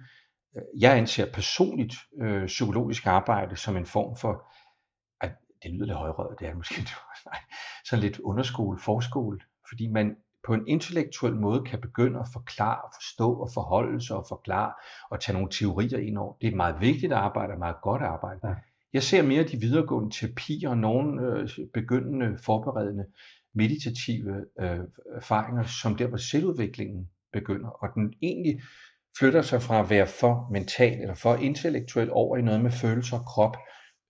[0.78, 4.52] jeg anser personligt øh, psykologisk arbejde som en form for,
[5.62, 6.74] det lyder lidt højrøget, det er det måske,
[7.30, 7.40] nej,
[7.84, 10.16] sådan lidt underskole, forskole, fordi man
[10.46, 14.72] på en intellektuel måde kan begynde at forklare, forstå og forholde sig og forklare
[15.10, 16.34] og tage nogle teorier ind over.
[16.40, 18.40] Det er et meget vigtigt arbejde og meget godt arbejde.
[18.44, 18.54] Ja.
[18.92, 23.06] Jeg ser mere de videregående terapier og nogle øh, begyndende forberedende
[23.54, 24.80] meditative øh,
[25.16, 28.60] erfaringer, som der hvor selvudviklingen begynder, og den egentlig
[29.18, 33.18] flytter sig fra at være for mental eller for intellektuel over i noget med følelser
[33.18, 33.56] og krop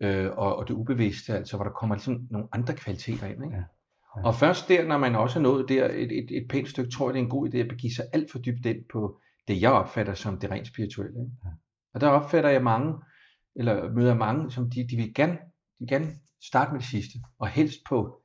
[0.01, 3.45] øh, og, og det ubevidste, altså hvor der kommer ligesom nogle andre kvaliteter ind.
[3.45, 3.57] Ikke?
[3.57, 3.63] Ja.
[4.17, 4.27] Ja.
[4.27, 7.09] Og først der, når man også er nået der et, et, et pænt stykke, tror
[7.09, 9.63] jeg, det er en god idé at begive sig alt for dybt ind på det,
[9.63, 11.21] jeg opfatter som det rent spirituelle.
[11.21, 11.33] Ikke?
[11.45, 11.51] Ja.
[11.95, 12.95] Og der opfatter jeg mange,
[13.57, 15.39] eller møder mange, som de, de vil gerne, de
[15.79, 16.07] vil gerne
[16.43, 18.21] starte med det sidste, og helst på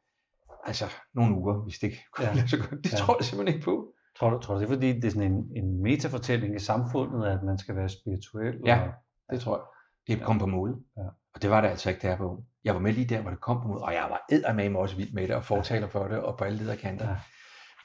[0.66, 2.34] altså nogle uger, hvis det ikke kunne Ja.
[2.34, 2.82] lade sig gøre.
[2.84, 2.98] Det Ja.
[2.98, 3.94] tror jeg simpelthen ikke på.
[4.20, 7.26] Tror du, tror du det er fordi, det er sådan en, en metafortælling i samfundet,
[7.26, 8.60] at man skal være spirituel?
[8.66, 8.82] Ja.
[8.82, 8.90] Og,
[9.32, 9.66] Det tror jeg.
[10.08, 10.76] Det er kommet på mode.
[10.98, 11.04] Ja.
[11.36, 12.46] Og det var det altså ikke, var ung.
[12.64, 14.96] Jeg var med lige der, hvor det kom på mode, og jeg var eddermame også
[14.96, 17.10] vild med det, og fortaler for det, og på alle lederkanter.
[17.10, 17.16] Ja.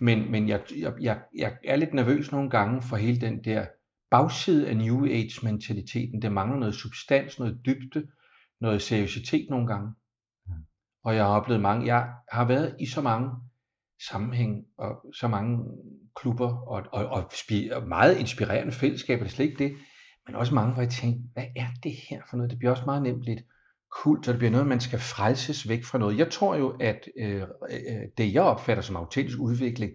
[0.01, 3.67] Men, men jeg, jeg, jeg, jeg er lidt nervøs nogle gange for hele den der
[4.11, 6.23] bagside af New Age-mentaliteten.
[6.23, 8.07] Der mangler noget substans, noget dybde,
[8.61, 9.93] noget seriøsitet nogle gange.
[10.49, 10.53] Ja.
[11.05, 13.31] Og jeg har oplevet mange, jeg har været i så mange
[14.09, 15.65] sammenhæng og så mange
[16.17, 17.31] klubber og, og, og,
[17.73, 19.77] og meget inspirerende fællesskaber, det er slet ikke det,
[20.29, 22.51] men også mange, hvor jeg tænkte, hvad er det her for noget?
[22.51, 23.41] Det bliver også meget nemt lidt
[24.03, 26.19] kult, og det bliver noget, man skal frelses væk fra noget.
[26.19, 29.93] Jeg tror jo, at øh, øh, det, jeg opfatter som autentisk udvikling,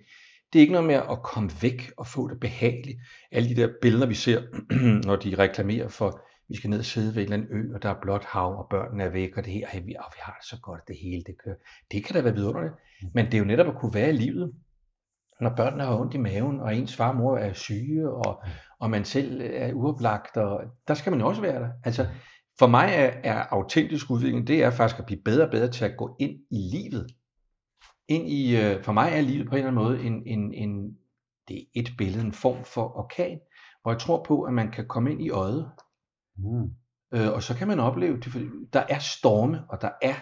[0.53, 2.99] det er ikke noget med at komme væk og få det behageligt.
[3.31, 4.41] Alle de der billeder, vi ser,
[5.07, 7.83] når de reklamerer for, vi skal ned og sidde ved en eller anden ø, og
[7.83, 10.37] der er blåt hav, og børnene er væk, og det her, og vi, vi har
[10.41, 11.55] det så godt, det hele, det kører.
[11.91, 12.73] Det kan da være vidunderligt.
[13.13, 14.53] Men det er jo netop at kunne være i livet,
[15.43, 18.43] når børnene har ondt i maven, og ens far og mor er syge, og,
[18.79, 21.69] og man selv er uoplagt, og der skal man også være der.
[21.84, 22.08] Altså,
[22.60, 25.86] for mig er, er autentisk udvikling, det er faktisk at blive bedre og bedre til
[25.86, 27.08] at gå ind i livet.
[28.08, 30.97] Ind i, øh, for mig er livet på en eller anden måde en, en, en,
[31.47, 33.39] det er et billede, en form for orkan,
[33.82, 35.71] hvor jeg tror på, at man kan komme ind i øjet,
[36.38, 36.69] Mm.
[37.13, 40.13] Øh, og så kan man opleve, det, fordi der er storme, og der er,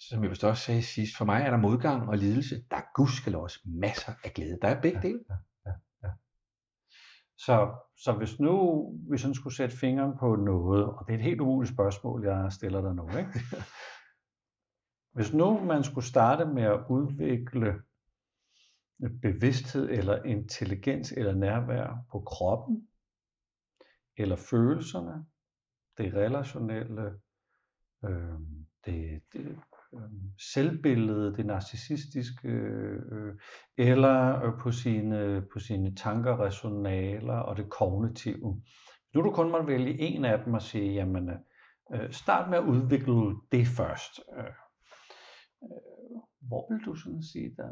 [0.00, 2.64] som jeg vist også sagde sidst, for mig er der modgang og lidelse.
[2.70, 4.58] Der er gudskelov også masser af glæde.
[4.62, 5.20] Der er begge dele.
[7.46, 11.24] Så, så hvis nu vi sådan skulle sætte fingeren på noget, og det er et
[11.24, 13.40] helt umuligt spørgsmål, jeg stiller dig nu, ikke?
[15.16, 17.82] Hvis nu man skulle starte med at udvikle
[19.22, 22.88] bevidsthed eller intelligens eller nærvær på kroppen,
[24.16, 25.26] eller følelserne,
[25.98, 27.20] det relationelle,
[28.04, 28.40] øh,
[28.84, 29.58] det, det
[30.52, 33.34] selvbillede, det narcissistiske, øh,
[33.78, 38.62] eller øh, på sine, på sine tanker, resonaler og det kognitive.
[39.14, 41.36] Nu du kun måtte vælge en af dem og sige, jamen øh,
[41.94, 44.20] øh, start med at udvikle det først.
[44.38, 47.68] Øh, øh, hvor vil du sådan sige, der,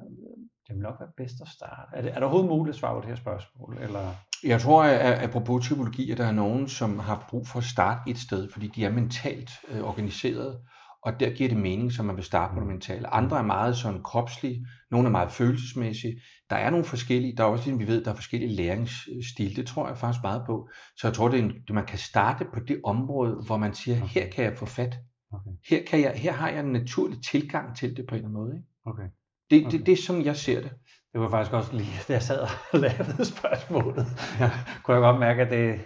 [0.66, 1.96] det vil nok være bedst at starte?
[1.96, 3.76] Er det, er det overhovedet muligt at svare på det her spørgsmål?
[3.81, 4.14] Eller?
[4.44, 8.11] Jeg tror, at apropos typologi, at der er nogen, som har brug for at starte
[8.11, 10.61] et sted, fordi de er mentalt øh, organiseret,
[11.03, 13.15] og der giver det mening, så man vil starte på det mentale.
[13.15, 16.21] Andre er meget sådan kropslige, nogle er meget følelsesmæssige.
[16.51, 19.57] Der er nogle forskellige, der er også, vi ved, der er forskellige læringsstil.
[19.57, 20.69] Det tror jeg faktisk meget på.
[20.97, 23.97] Så jeg tror, det er en, man kan starte på det område, hvor man siger,
[23.97, 24.09] Okay.
[24.09, 24.99] her kan jeg få fat.
[25.33, 25.51] Okay.
[25.71, 28.43] Her, kan jeg, her har jeg en naturlig tilgang til det på en eller anden
[28.43, 28.55] måde.
[28.57, 28.67] Ikke?
[28.87, 29.03] Okay.
[29.51, 29.79] Det, Okay.
[29.79, 30.71] det, det er sådan, jeg ser det.
[31.13, 32.41] Det var faktisk også lige, da jeg sad
[32.73, 34.07] og lavede spørgsmålet,
[34.41, 34.51] Ja.
[34.85, 35.81] kunne jeg godt mærke, at det,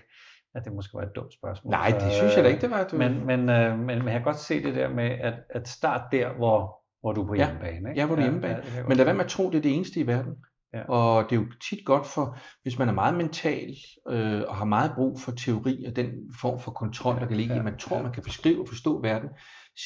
[0.55, 1.71] at det måske var et dumt spørgsmål.
[1.71, 2.85] Nej, det synes jeg da ikke, det var.
[2.85, 2.97] Du...
[2.97, 6.03] Men, men, øh, men, men jeg kan godt se det der med, at, at start
[6.13, 7.45] der, hvor, hvor du er på Ja.
[7.47, 7.77] hjemmebane.
[7.91, 8.01] Ikke?
[8.01, 8.63] Ja, hvor du er hjemmebane.
[8.77, 10.35] jeg Men lad være med at tro, det er det eneste i verden.
[10.75, 10.83] Ja.
[10.89, 13.75] Og det er jo tit godt for, hvis man er meget mental
[14.09, 16.11] øh, og har meget brug for teori og den
[16.41, 18.03] form for kontrol, der kan ligge Ja, man tror, ja.
[18.03, 19.29] man kan beskrive og forstå verden,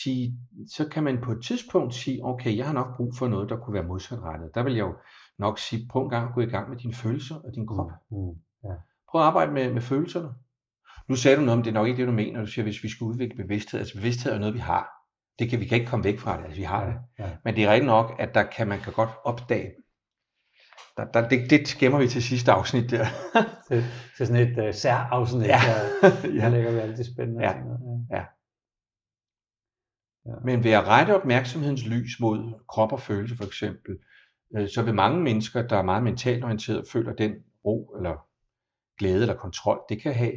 [0.02, 0.38] sige,
[0.76, 3.56] så kan man på et tidspunkt sige, okay, jeg har nok brug for noget, der
[3.56, 4.50] kunne være modsatrettet.
[4.54, 4.94] Der vil jeg jo
[5.38, 7.90] nok sige, prøv en gang at gå i gang med dine følelser og din krop.
[8.10, 8.16] Mm.
[9.10, 10.28] Prøv at arbejde med, med følelserne.
[11.08, 12.82] Nu sagde du noget om, det er nok ikke det, du mener, du siger, hvis
[12.82, 13.80] vi skal udvikle bevidsthed.
[13.80, 14.88] Altså bevidsthed er noget, vi har.
[15.38, 16.94] Det kan, vi kan ikke komme væk fra det, altså vi har det.
[17.18, 17.30] Ja.
[17.44, 19.72] Men det er rigtigt nok, at der kan, man kan godt opdage.
[20.96, 23.04] Der, der, det, det gemmer vi til sidste afsnit der.
[23.68, 25.58] Det, det er sådan et uh, særafsnit, Ja.
[25.66, 26.08] ja.
[26.08, 26.48] der, der ja.
[26.48, 27.52] lægger vi alle de spændende Ja.
[27.52, 27.64] ting.
[27.64, 28.06] ned.
[28.10, 28.24] Ja.
[30.26, 30.34] Ja.
[30.44, 33.98] Men ved at rette opmærksomhedens lys mod krop og følelse for eksempel,
[34.56, 37.32] øh, så vil mange mennesker, der er meget mentalt orienteret, føler den
[37.64, 38.26] ro eller
[38.98, 40.32] glæde eller kontrol, det kan have,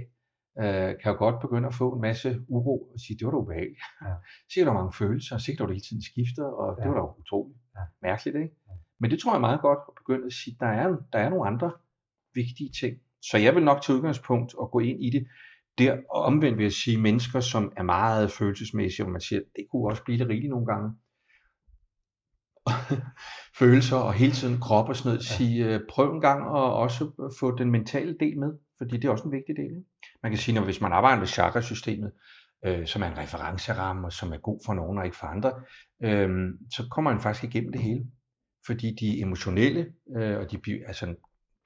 [0.64, 3.38] øh, kan jo godt begynde at få en masse uro og sige, det var da
[3.38, 3.80] ubehageligt.
[4.02, 4.14] Ja.
[4.54, 6.84] Sikkert der mange følelser, sikkert der hele tiden skifter, og ja.
[6.84, 7.82] det var da utroligt ja.
[8.02, 8.56] mærkeligt, ikke?
[8.68, 8.74] Ja.
[9.00, 11.48] Men det tror jeg meget godt at begynde at sige, der er, der er nogle
[11.48, 11.72] andre
[12.34, 12.98] vigtige ting.
[13.22, 15.28] Så jeg vil nok til udgangspunkt og gå ind i det.
[15.78, 19.90] Der omvendt vil jeg sige, mennesker, som er meget følelsesmæssige, hvor man siger, det kunne
[19.90, 20.90] også blive det rigeligt nogle gange.
[23.60, 27.32] følelser og hele tiden krop og sådan noget, sige, øh, prøv en gang at også
[27.40, 29.66] få den mentale del med, fordi det er også en vigtig del.
[29.66, 29.90] Ikke?
[30.24, 32.12] Man kan sige, at hvis man arbejder med chakrasystemet,
[32.66, 35.54] øh, som er en referenceramme, og som er god for nogen og ikke for andre,
[36.04, 36.30] øh,
[36.72, 38.06] så kommer man faktisk igennem det hele.
[38.66, 39.88] Fordi de emotionelle
[40.18, 41.16] øh, og de altså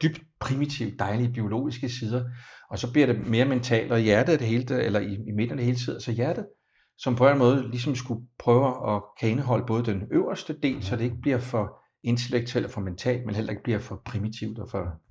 [0.04, 2.30] dybt primitive, dejlige biologiske sider,
[2.70, 5.58] og så bliver det mere mentalt, og hjertet det hele, eller i, i midten af
[5.58, 6.48] det hele tiden, så hjertet,
[6.98, 10.96] som på en måde ligesom skulle prøve at kan indeholde både den øverste del, så
[10.96, 14.70] det ikke bliver for intellektuelt og for mentalt, men heller ikke bliver for primitivt og
[14.70, 15.02] for...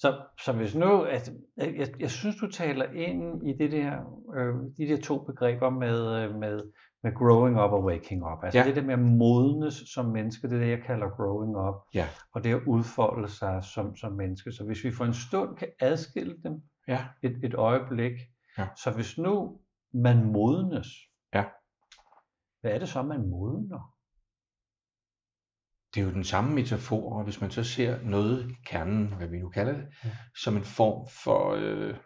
[0.00, 3.92] Så, så hvis nu, at, jeg, jeg synes, du taler ind i det der,
[4.36, 6.60] øh, de der to begreber med, øh, med,
[7.02, 8.44] med growing up og waking up.
[8.44, 8.66] Altså ja.
[8.66, 11.74] det der med at modnes som menneske, det er det, jeg kalder growing up.
[11.94, 12.06] Ja.
[12.32, 14.52] Og det at udfolde sig som, som menneske.
[14.52, 17.06] Så hvis vi for en stund kan adskille dem ja.
[17.22, 18.12] et, et øjeblik,
[18.58, 18.68] ja.
[18.76, 19.60] så hvis nu
[19.94, 20.86] man modnes,
[21.34, 21.44] ja.
[22.60, 23.94] hvad er det så, man modner?
[25.94, 29.38] Det er jo den samme metafor, og hvis man så ser noget, kernen, hvad vi
[29.38, 30.10] nu kalder det, ja.
[30.42, 31.96] som en form for øh,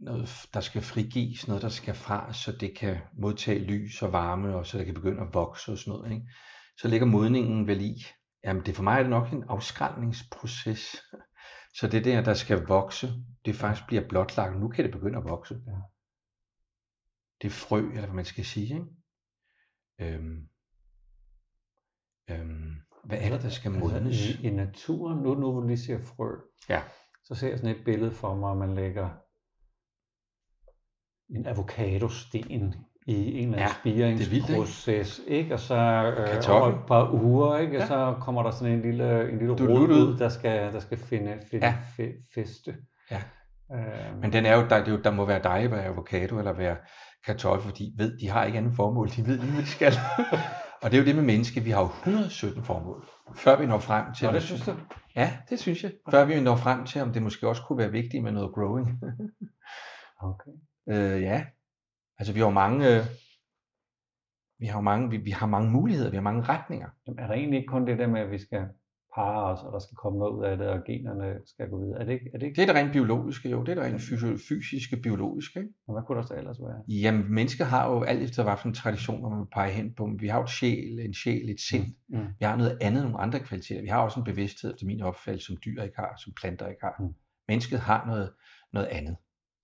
[0.00, 4.56] noget, der skal frigives, noget, der skal fra, så det kan modtage lys og varme,
[4.56, 6.12] og så det kan begynde at vokse og sådan noget.
[6.12, 6.26] Ikke?
[6.78, 7.94] Så ligger modningen vel i,
[8.44, 10.96] jamen det for mig er det nok en afskrælningsproces.
[11.74, 13.08] Så det der, der skal vokse,
[13.44, 14.60] det faktisk bliver blotlagt.
[14.60, 15.54] Nu kan det begynde at vokse.
[15.66, 15.80] Ja.
[17.42, 18.74] Det frø, eller hvad man skal sige.
[18.74, 20.14] Ikke?
[20.14, 20.48] Øhm,
[22.30, 24.28] øhm, hvad er det, der skal altså, modnes?
[24.28, 26.28] Altså, i, I naturen, nu, nu hvor lige siger frø,
[26.68, 26.80] ja.
[27.24, 29.08] så ser jeg sådan et billede for mig, at man lægger
[31.30, 32.74] en avocadosten
[33.06, 35.38] i en eller anden ja, spiringsproces, ikke?
[35.38, 35.54] ikke?
[35.54, 37.76] Og så øh, over et par uger, ikke?
[37.76, 37.82] Ja.
[37.82, 40.98] Og så kommer der sådan en lille, en lille rod ud, der skal, der skal
[40.98, 41.74] finde, finde ja.
[42.34, 42.76] feste.
[43.10, 43.22] Ja.
[43.74, 46.38] Øh, Men den er jo, der, det er jo, der må være dig være avocado
[46.38, 46.76] eller være
[47.26, 49.92] kartoffel, fordi ved, de har ikke andet formål, de ved lige, hvad de skal.
[50.82, 53.78] og det er jo det med menneske, vi har jo 117 formål, før vi når
[53.78, 54.26] frem til...
[54.26, 54.74] Nå, det synes du?
[55.16, 55.92] Ja, det synes jeg.
[56.10, 58.86] Før vi når frem til, om det måske også kunne være vigtigt med noget growing.
[60.30, 60.50] okay.
[60.88, 61.44] Øh, ja,
[62.18, 63.04] altså vi har jo mange, øh,
[64.58, 66.88] vi har jo mange, vi, vi har mange muligheder, vi har mange retninger.
[67.06, 68.68] Jamen, er der egentlig ikke kun det der med, at vi skal
[69.18, 72.00] parre os, og der skal komme noget ud af det, og generne skal gå videre?
[72.00, 72.30] Er det ikke?
[72.34, 72.56] Er det, ikke?
[72.56, 73.60] det er det rent biologiske, jo.
[73.64, 75.58] Det er det rent fysiske, biologiske.
[75.60, 75.72] Ikke?
[75.86, 76.78] Og hvad kunne der så ellers være?
[76.88, 79.94] Jamen, mennesker har jo alt efter, hvad for en tradition, hvor man vil pege hen
[79.94, 80.10] på.
[80.18, 81.86] Vi har jo et sjæl, en sjæl, et sind.
[82.08, 82.18] Mm.
[82.18, 82.26] Mm.
[82.38, 83.82] Vi har noget andet, nogle andre kvaliteter.
[83.82, 86.82] Vi har også en bevidsthed, efter min opfattelse, som dyr ikke har, som planter ikke
[86.82, 86.96] har.
[87.00, 87.14] Mm.
[87.48, 88.30] Mennesket har noget,
[88.72, 89.16] noget andet.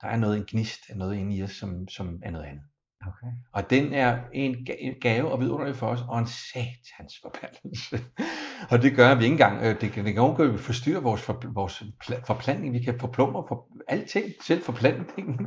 [0.02, 2.64] Der er noget, en gnist af noget inde i os, som, som er noget andet.
[3.06, 3.32] Okay.
[3.52, 4.66] Og den er en
[5.00, 7.96] gave og vidunderlig for os, og en satans forbandelse.
[8.72, 11.22] og det gør, at vi ikke engang, øh, det kan, det kan vi forstyrre vores,
[11.22, 11.82] for, vores
[12.26, 12.74] forplantning.
[12.74, 15.46] Vi kan forplumre for alting, selv forplantningen.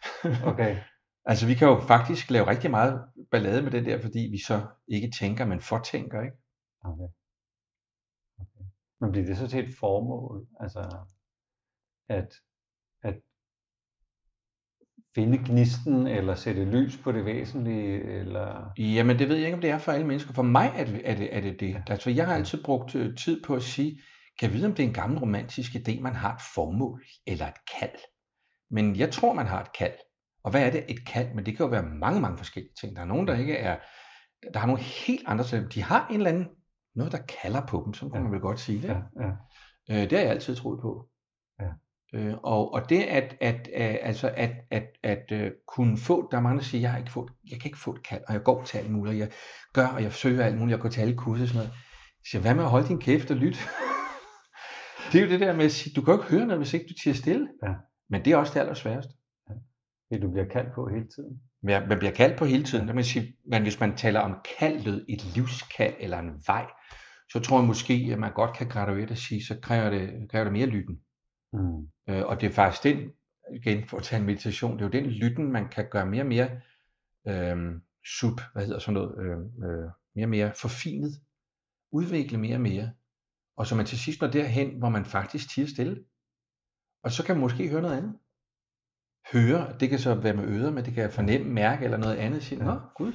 [0.50, 0.76] okay.
[1.24, 4.66] Altså vi kan jo faktisk lave rigtig meget ballade med det der, fordi vi så
[4.88, 6.36] ikke tænker, men fortænker, ikke?
[6.84, 7.08] Okay.
[8.40, 8.64] okay.
[9.00, 10.46] Men bliver det så til et formål?
[10.60, 10.80] Altså,
[12.08, 12.28] at,
[13.02, 13.20] at
[15.14, 18.02] finde gnisten, eller sætte lys på det væsentlige?
[18.02, 18.72] Eller...
[18.78, 20.32] Jamen, det ved jeg ikke, om det er for alle mennesker.
[20.32, 21.36] For mig er det er det.
[21.36, 21.82] Er det, det.
[21.86, 24.00] Altså, jeg har altid brugt øh, tid på at sige,
[24.40, 27.46] kan jeg vide, om det er en gammel romantisk idé, man har et formål eller
[27.46, 27.98] et kald.
[28.70, 29.94] Men jeg tror, man har et kald.
[30.44, 31.34] Og hvad er det et kald?
[31.34, 32.96] Men det kan jo være mange, mange forskellige ting.
[32.96, 33.76] Der er nogen, der ikke er,
[34.54, 35.74] der har nogle helt andre ting.
[35.74, 36.48] De har en eller anden,
[36.94, 38.22] noget, der kalder på dem, så kan ja.
[38.22, 38.88] man vel godt sige det.
[38.88, 39.30] Ja, ja.
[39.90, 41.08] Øh, det har jeg altid troet på.
[42.14, 46.28] Øh, og, og det at, at, at, altså at, at, at, at uh, kunne få,
[46.30, 48.22] der er mange, der siger, jeg, har ikke fået, jeg kan ikke få et kald,
[48.28, 49.30] og jeg går til alt muligt, og jeg
[49.72, 51.70] gør, og jeg søger alt muligt, jeg går til alle kurser og sådan noget.
[51.70, 53.58] Jeg siger, hvad med at holde din kæft og lytte?
[55.12, 56.74] det er jo det der med at sige, du kan jo ikke høre noget, hvis
[56.74, 57.48] ikke du tiger stille.
[57.62, 57.72] Ja.
[58.10, 59.12] Men det er også det allersværeste.
[59.48, 59.54] Ja.
[60.10, 61.40] Det du bliver kaldt på hele tiden.
[61.68, 62.86] Ja, man bliver kaldt på hele tiden.
[62.86, 62.92] Ja.
[62.92, 66.66] man sige, men hvis man taler om kaldet, et livskald eller en vej,
[67.32, 70.44] så tror jeg måske, at man godt kan graduere og sige, så kræver det, kræver
[70.44, 70.98] det mere lytten.
[71.52, 71.88] Mm.
[72.08, 73.12] Øh, og det er faktisk den,
[73.54, 76.22] igen for at tage en meditation, det er jo den lytten, man kan gøre mere
[76.22, 76.50] og mere
[77.28, 77.80] øh,
[78.18, 81.12] sub, hvad hedder sådan noget, øh, øh, mere og mere forfinet,
[81.92, 82.90] udvikle mere og mere,
[83.56, 86.04] og så man til sidst når derhen, hvor man faktisk tiger stille.
[87.02, 88.18] Og så kan man måske høre noget andet.
[89.32, 92.42] høre, det kan så være med ører, men det kan fornemme, mærke eller noget andet,
[92.42, 93.12] sige, nå, gud.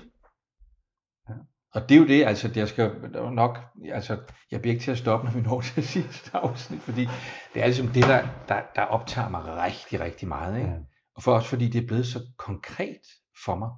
[1.73, 2.91] Og det er jo det, altså, jeg skal
[3.31, 3.59] nok,
[3.91, 4.17] altså,
[4.51, 7.07] jeg bliver ikke til at stoppe, når vi når til sidste afsnit, fordi
[7.53, 10.69] det er ligesom det, der, der, der optager mig rigtig, rigtig meget, ikke?
[10.69, 10.77] Ja.
[11.15, 13.01] Og for også fordi det er blevet så konkret
[13.45, 13.69] for mig.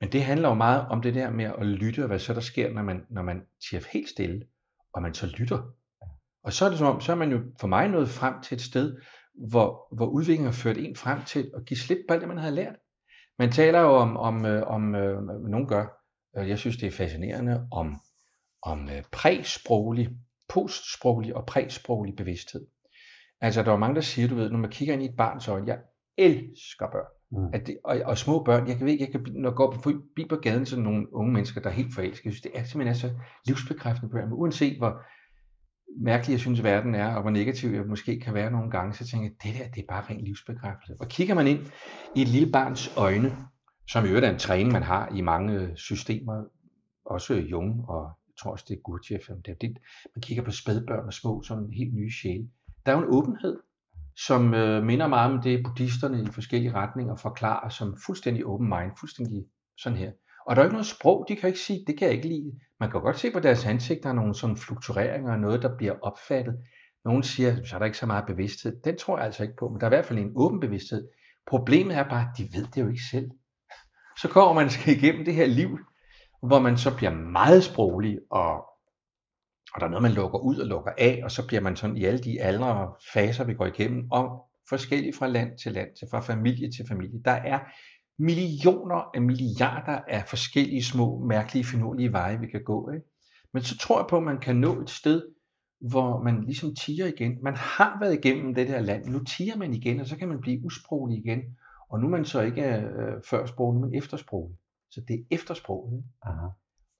[0.00, 2.40] Men det handler jo meget om det der med at lytte, og hvad så der
[2.40, 4.42] sker, når man, når man siger helt stille,
[4.94, 5.62] og man så lytter.
[6.44, 8.54] Og så er det som om, så er man jo for mig nået frem til
[8.54, 8.96] et sted,
[9.50, 12.38] hvor, hvor udviklingen har ført en frem til at give slip på alt det, man
[12.38, 12.76] havde lært.
[13.38, 15.86] Man taler jo om, om, øh, om øh, nogen gør,
[16.36, 17.96] jeg synes det er fascinerende, om,
[18.62, 20.10] om øh, præsproglig,
[20.48, 22.66] postsproglig og præsproglig bevidsthed.
[23.40, 25.48] Altså der er mange, der siger, du ved, når man kigger ind i et barns
[25.48, 25.78] øjne, jeg
[26.18, 27.06] elsker børn.
[27.32, 27.54] Mm.
[27.54, 30.26] At det, og, og små børn, jeg kan ved, jeg kan, når jeg går forbi
[30.28, 32.96] på gaden til nogle unge mennesker, der er helt forelskede, jeg synes, det er simpelthen
[32.96, 33.10] så
[33.46, 35.02] livsbekræftende børn, men uanset hvor
[36.00, 39.06] mærkelig jeg synes, verden er, og hvor negativ jeg måske kan være nogle gange, så
[39.06, 40.94] tænker jeg, det der, det er bare ren livsbekræftelse.
[41.00, 41.60] Og kigger man ind
[42.16, 43.36] i et lille barns øjne,
[43.88, 46.44] som i øvrigt er en træning, man har i mange øh, systemer,
[47.04, 49.78] også Jung, og jeg tror også, det er Gurdjieff, det er det,
[50.16, 52.48] man kigger på spædbørn og små, som en helt nye sjæle.
[52.86, 53.60] Der er jo en åbenhed,
[54.26, 58.90] som øh, minder meget om det, buddhisterne i forskellige retninger forklarer som fuldstændig open mind,
[59.00, 59.44] fuldstændig
[59.78, 60.12] sådan her.
[60.46, 62.28] Og der er jo ikke noget sprog, de kan ikke sige, det kan jeg ikke
[62.28, 62.52] lide.
[62.80, 65.94] Man kan godt se på deres ansigt, der er nogle sådan fluktueringer, noget der bliver
[66.02, 66.56] opfattet.
[67.04, 68.80] Nogle siger, så er der ikke så meget bevidsthed.
[68.84, 71.08] Den tror jeg altså ikke på, men der er i hvert fald en åben bevidsthed.
[71.46, 73.30] Problemet er bare, at de ved det jo ikke selv.
[74.18, 75.78] Så kommer man skal igennem det her liv,
[76.42, 78.54] hvor man så bliver meget sproglig, og,
[79.74, 81.96] og der er noget, man lukker ud og lukker af, og så bliver man sådan
[81.96, 85.88] i alle de aldre og faser, vi går igennem, og forskelligt fra land til land,
[85.98, 87.22] til fra familie til familie.
[87.24, 87.60] Der er
[88.18, 92.90] millioner af milliarder af forskellige små, mærkelige, finurlige veje, vi kan gå.
[92.90, 93.06] Ikke?
[93.52, 95.22] Men så tror jeg på, at man kan nå et sted,
[95.80, 97.38] hvor man ligesom tiger igen.
[97.42, 100.40] Man har været igennem det der land, nu tiger man igen, og så kan man
[100.40, 101.40] blive usproglig igen.
[101.92, 104.58] Og nu er man så ikke øh, førsproglig, men eftersproglig.
[104.90, 106.04] Så det er eftersproget.
[106.22, 106.46] Aha.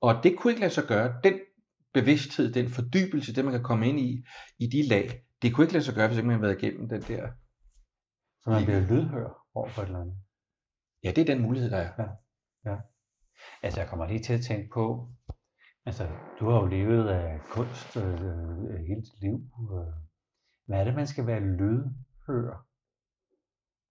[0.00, 1.20] Og det kunne ikke lade sig gøre.
[1.24, 1.34] Den
[1.94, 4.24] bevidsthed, den fordybelse, det man kan komme ind i,
[4.58, 6.88] i de lag, det kunne ikke lade sig gøre, hvis ikke man havde været igennem
[6.88, 7.30] den der.
[8.42, 10.16] Så man bliver lydhør over for et eller andet.
[11.04, 12.08] Ja, det er den mulighed, der er.
[13.62, 15.08] Altså jeg kommer lige til at tænke på,
[15.86, 16.08] altså
[16.40, 19.34] du har jo levet af kunst øh, øh, hele dit liv.
[19.72, 19.94] Øh.
[20.66, 22.66] Hvad er det, man skal være lydhør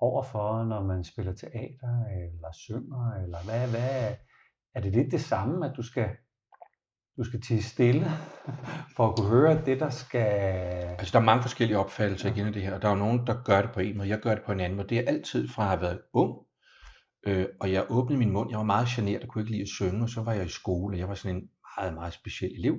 [0.02, 3.24] overfor, når man spiller teater eller synger?
[3.24, 4.16] Eller hvad, hvad,
[4.76, 6.10] er det lidt det samme, at du skal,
[7.18, 8.06] du skal tige stille
[8.96, 10.32] for at kunne høre det, der skal...
[11.00, 13.28] Altså, der er mange forskellige opfattelser igen af det her, og der er jo nogen,
[13.28, 14.90] der gør det på en måde, jeg gør det på en anden måde.
[14.90, 16.38] Det er altid fra at have været ung,
[17.28, 18.50] øh, og jeg åbnede min mund.
[18.50, 20.50] Jeg var meget generet og kunne ikke lide at synge, og så var jeg i
[20.50, 22.78] skole, og jeg var sådan en meget, meget speciel elev.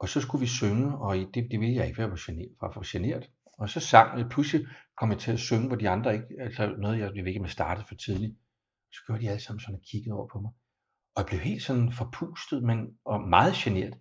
[0.00, 2.70] Og så skulle vi synge, og det, det ville jeg ikke være for generet, for,
[2.74, 3.30] for generet.
[3.62, 4.66] Og så sang jeg, pludselig
[4.98, 7.50] kom jeg til at synge, hvor de andre ikke, altså noget, jeg, ved ikke, jeg
[7.50, 8.34] startede for tidligt.
[8.92, 10.50] Så gjorde de alle sammen sådan og kiggede over på mig.
[11.14, 13.94] Og jeg blev helt sådan forpustet, men, og meget generet.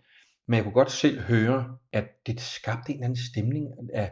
[0.47, 4.11] Men jeg kunne godt selv høre, at det skabte en eller anden stemning af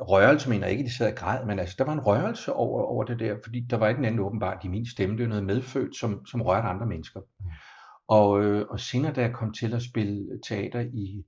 [0.00, 2.82] rørelse, mener jeg ikke, de sad og græd, men altså, der var en rørelse over,
[2.82, 5.28] over det der, fordi der var ikke en anden åbenbart i min stemme, det var
[5.28, 7.20] noget medfødt, som, som rørte andre mennesker.
[8.08, 11.24] Og, øh, og senere, da jeg kom til at spille teater i,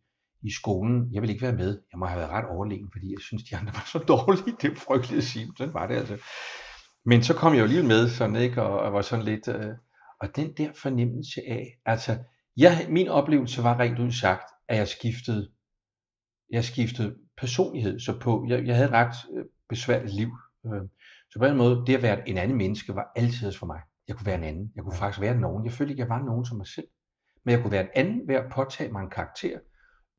[0.46, 1.80] i skolen, jeg ville ikke være med.
[1.92, 4.56] Jeg må have været ret overlegen, fordi jeg synes, de andre var så dårlige.
[4.62, 6.16] Det er frygteligt at sige, sådan var det altså.
[7.04, 8.62] Men så kom jeg jo lige med, sådan, ikke?
[8.62, 9.48] Og, og var sådan lidt...
[9.48, 9.74] Øh,
[10.20, 12.18] og den der fornemmelse af, altså,
[12.56, 15.50] jeg, min oplevelse var rent ud sagt, at jeg skiftede,
[16.50, 18.00] jeg skiftede personlighed.
[18.00, 20.28] Så på, jeg, jeg havde et ret øh, besværligt liv.
[20.66, 20.82] Øh,
[21.30, 23.80] så på en måde, det at være en anden menneske var altid for mig.
[24.08, 24.72] Jeg kunne være en anden.
[24.76, 25.64] Jeg kunne faktisk være nogen.
[25.64, 26.86] Jeg følte ikke, jeg var nogen som mig selv.
[27.44, 29.58] Men jeg kunne være en anden ved at påtage mig en karakter.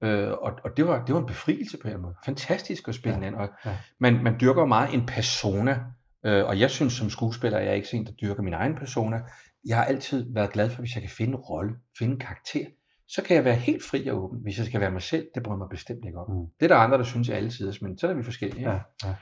[0.04, 2.16] Øh, og, og det var, det var en befrielse på en måde.
[2.26, 3.42] Fantastisk at spille ja, en anden.
[3.42, 3.78] Og ja.
[4.00, 5.80] man, man dyrker meget en persona.
[6.26, 9.22] Øh, og jeg synes som skuespiller, jeg er ikke sådan der dyrker min egen persona.
[9.68, 12.66] Jeg har altid været glad for, hvis jeg kan finde en rolle, finde en karakter.
[13.08, 14.40] Så kan jeg være helt fri og åben.
[14.44, 16.32] Hvis jeg skal være mig selv, det bryder mig bestemt ikke om.
[16.32, 16.46] Mm.
[16.60, 18.72] Det er der andre, der synes jeg altid, men så er vi forskellige.
[18.72, 19.16] Ja, ja.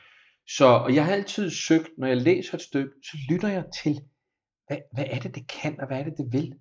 [0.48, 4.02] Så og jeg har altid søgt, når jeg læser et stykke, så lytter jeg til,
[4.68, 6.54] hvad, hvad er det, det kan, og hvad er det, det vil.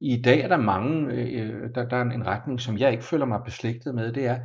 [0.00, 3.04] I dag er der mange, øh, øh der, der er en retning, som jeg ikke
[3.04, 4.40] føler mig beslægtet med, det er,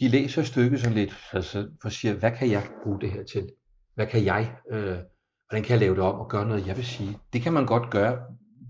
[0.00, 3.50] de læser stykket sådan lidt, altså, for siger, hvad kan jeg bruge det her til?
[3.94, 4.98] Hvad kan jeg, øh,
[5.48, 7.18] hvordan kan jeg lave det om og gøre noget, jeg vil sige?
[7.32, 8.18] Det kan man godt gøre,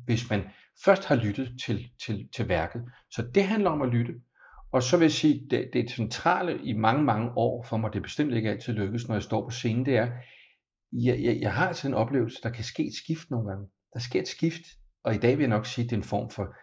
[0.05, 0.43] hvis man
[0.85, 2.83] først har lyttet til, til, til værket.
[3.11, 4.13] Så det handler om at lytte.
[4.73, 8.03] Og så vil jeg sige, det, det centrale i mange, mange år, for mig det
[8.03, 10.09] bestemt ikke altid lykkes, når jeg står på scenen, det er,
[10.93, 13.67] jeg, jeg, jeg har altså en oplevelse, der kan ske et skift nogle gange.
[13.95, 14.63] Der sker et skift,
[15.05, 16.55] og i dag vil jeg nok sige, at det er en form for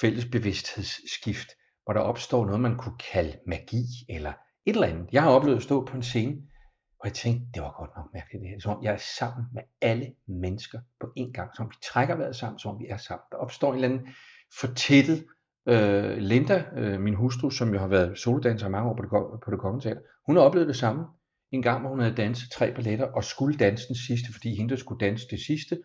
[0.00, 1.48] fælles bevidsthedsskift,
[1.84, 4.32] hvor der opstår noget, man kunne kalde magi, eller
[4.66, 5.08] et eller andet.
[5.12, 6.36] Jeg har oplevet at stå på en scene,
[6.98, 8.60] Og jeg tænkte, det var godt nok mærkeligt det her.
[8.60, 11.50] Som om jeg er sammen med alle mennesker på én gang.
[11.56, 13.24] Som om vi trækker vejret sammen, som om vi er sammen.
[13.32, 14.08] Der opstår en eller anden
[14.60, 15.24] fortættet
[15.68, 19.40] øh, Linda, øh, min hustru, som jo har været solodanser i mange år på det,
[19.44, 21.04] på det kommende teater, hun har oplevet det samme.
[21.52, 24.70] En gang, hvor hun havde danset tre balletter, og skulle danse den sidste, fordi hende,
[24.70, 25.78] der skulle danse det sidste,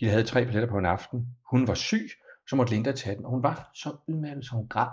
[0.00, 1.26] de havde tre balletter på en aften.
[1.50, 2.08] Hun var syg,
[2.48, 4.88] så måtte Linda tage den, og hun var så udmattet, så hun græd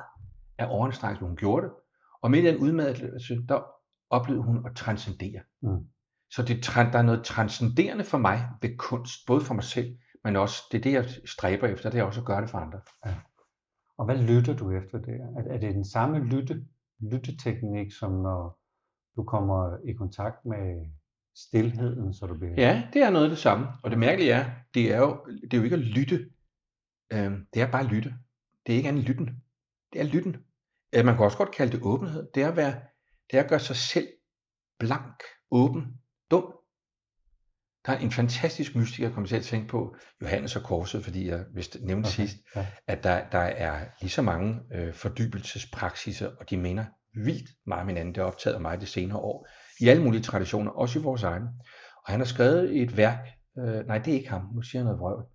[0.58, 1.74] af overanstrengelse, hun gjorde det.
[2.22, 3.62] Og midt i den udmattelse, der
[4.10, 5.41] oplevede hun at transcendere.
[5.62, 5.88] Mm.
[6.32, 10.36] Så det, der er noget transcenderende for mig ved kunst, både for mig selv, men
[10.36, 12.80] også, det er det, jeg stræber efter, det er også at gøre det for andre.
[13.06, 13.16] Ja.
[13.97, 15.14] Og hvad lytter du efter det?
[15.14, 16.66] Er, er det den samme lytte,
[16.99, 18.60] lytteteknik, som når
[19.16, 20.86] du kommer i kontakt med
[21.36, 22.54] stillheden, så du bliver...
[22.58, 23.68] Ja, det er noget af det samme.
[23.84, 26.30] Og det mærkelige er, det er jo, det er jo ikke at lytte.
[27.14, 28.14] Øh, det er bare at lytte.
[28.66, 29.30] Det er ikke andet lytten.
[29.94, 30.36] Det er lytten.
[30.96, 32.28] Øh, man kan også godt kalde det åbenhed.
[32.36, 32.82] Det er at, være,
[33.32, 34.08] det er at gøre sig selv
[34.80, 35.84] blank, åben,
[36.32, 36.54] dum.
[37.86, 41.28] Der er en fantastisk mystiker, jeg kommer til at tænke på, Johannes og Korset, fordi
[41.28, 42.16] jeg vist nævnte okay.
[42.16, 42.68] sidst, ja.
[42.88, 46.86] at der, der er lige så mange øh, fordybelsespraksiser, og de mener
[47.24, 48.16] vildt meget om hinanden.
[48.16, 49.48] Det har optaget mig det senere år,
[49.84, 51.48] i alle mulige traditioner, også i vores egne.
[52.04, 53.20] Og han har skrevet et værk,
[53.58, 55.26] øh, nej det er ikke ham, nu siger jeg noget vrøvl,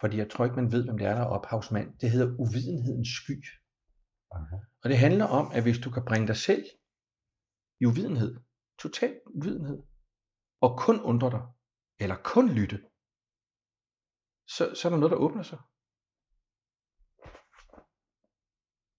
[0.00, 1.98] fordi jeg tror ikke, man ved, hvem det er, der er ophavsmand.
[1.98, 3.36] Det hedder Uvidenhedens sky.
[4.30, 4.60] Okay.
[4.82, 6.64] Og det handler om, at hvis du kan bringe dig selv
[7.80, 8.40] i uvidenhed,
[8.78, 9.82] total uvidenhed,
[10.60, 11.42] og kun undre dig,
[12.00, 12.78] eller kun lytte,
[14.54, 15.58] så, så er der noget, der åbner sig.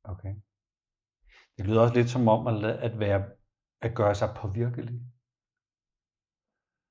[0.04, 0.34] Okay.
[1.58, 3.30] Det lyder også lidt som om at, at, være,
[3.82, 5.01] at gøre sig påvirkelig.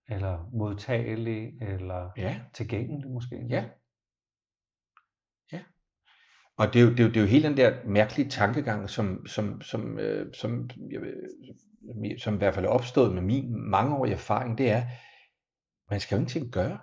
[0.09, 2.41] Eller modtagelig, eller ja.
[2.55, 3.47] tilgængelig måske.
[3.49, 3.68] Ja.
[5.53, 5.62] Ja.
[6.57, 8.91] Og det er, jo, det, er jo, det er jo hele den der mærkelige tankegang,
[8.91, 14.14] som, som, som, øh, som, som, som i hvert fald er opstået med min mangeårige
[14.14, 14.82] erfaring, det er,
[15.91, 16.78] man skal jo ingenting gøre.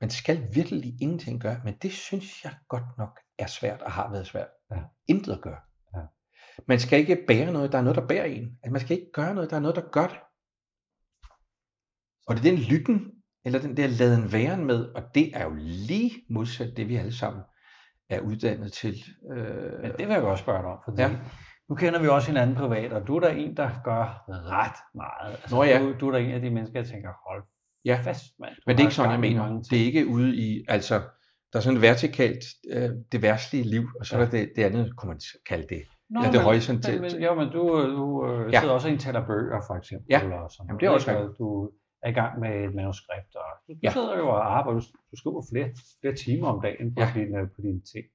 [0.00, 4.10] Man skal virkelig ingenting gøre, men det synes jeg godt nok er svært og har
[4.10, 4.48] været svært.
[4.70, 4.82] Ja.
[5.06, 5.60] Intet at gøre.
[6.68, 8.44] Man skal ikke bære noget, der er noget, der bærer en.
[8.62, 10.18] Altså, man skal ikke gøre noget, der er noget, der gør det.
[12.26, 13.10] Og det er den lytten,
[13.44, 17.12] eller den der laden væren med, og det er jo lige modsat det, vi alle
[17.12, 17.42] sammen
[18.10, 18.94] er uddannet til.
[19.32, 19.82] Øh...
[19.82, 21.10] Men det vil jeg godt spørge dig om, fordi ja.
[21.68, 25.40] nu kender vi også hinanden privat, og du er der en, der gør ret meget.
[25.42, 25.78] Altså, Nå ja.
[25.78, 27.44] du, du er der en af de mennesker, jeg tænker, hold
[27.84, 28.48] Ja, fast, man.
[28.66, 29.62] men det er ikke sådan, jeg mener.
[29.70, 30.94] Det er ikke ude i, altså,
[31.52, 34.22] der er sådan et vertikalt, øh, det værtslige liv, og så ja.
[34.22, 35.82] er der det, det andet, kunne man kalde det.
[36.12, 37.00] Nå, ja, det men, horisontalt.
[37.00, 37.62] Men, men, ja, men du,
[37.98, 38.60] du øh, ja.
[38.60, 40.06] sidder også og taler bøger, for eksempel.
[40.10, 41.38] Ja, eller sådan Jamen, det er også rigtigt.
[41.38, 41.70] Du
[42.02, 43.90] er i gang med et manuskript, og du, ja.
[43.90, 45.68] sidder jo og arbejder, du, du skriver flere,
[46.00, 47.12] flere timer om dagen på, ja.
[47.14, 48.06] dine, på dine ting.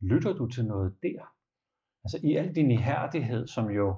[0.00, 1.22] Lytter du til noget der?
[2.04, 3.96] Altså i al din ihærdighed, som jo,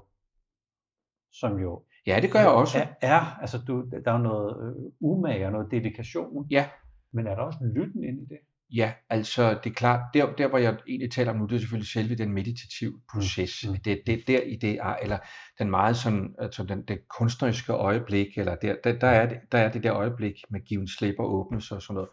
[1.33, 2.79] som jo Ja, det gør jeg også.
[2.79, 6.47] Er, er altså du, der er noget øh, umage og noget dedikation.
[6.51, 6.69] Ja.
[7.13, 8.39] Men er der også lytten ind i det?
[8.75, 11.59] Ja, altså det er klart, der, der hvor jeg egentlig taler om nu, det er
[11.59, 13.65] selvfølgelig selve den meditative proces.
[13.69, 13.77] Mm.
[13.77, 15.19] Det, det der i det er, eller
[15.59, 19.59] den meget sådan, altså den, det kunstneriske øjeblik, eller der, der, der, er det, der
[19.59, 22.11] er det der øjeblik med given slip og åbnes og sådan noget.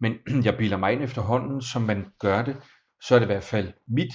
[0.00, 0.14] Men
[0.46, 2.56] jeg bilder mig ind efterhånden, som man gør det,
[3.02, 4.14] så er det i hvert fald mit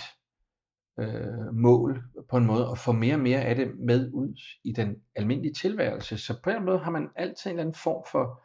[0.99, 4.71] øh, mål på en måde, at få mere og mere af det med ud i
[4.71, 6.17] den almindelige tilværelse.
[6.17, 8.43] Så på en måde har man altid en eller anden form for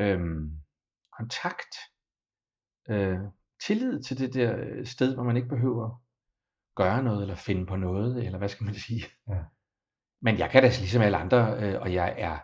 [0.00, 0.20] øh,
[1.18, 1.74] kontakt,
[2.90, 3.18] øh,
[3.66, 6.02] tillid til det der øh, sted, hvor man ikke behøver
[6.76, 9.04] gøre noget, eller finde på noget, eller hvad skal man sige.
[9.28, 9.38] Ja.
[10.22, 12.38] Men jeg kan da ligesom alle andre, øh, og jeg er,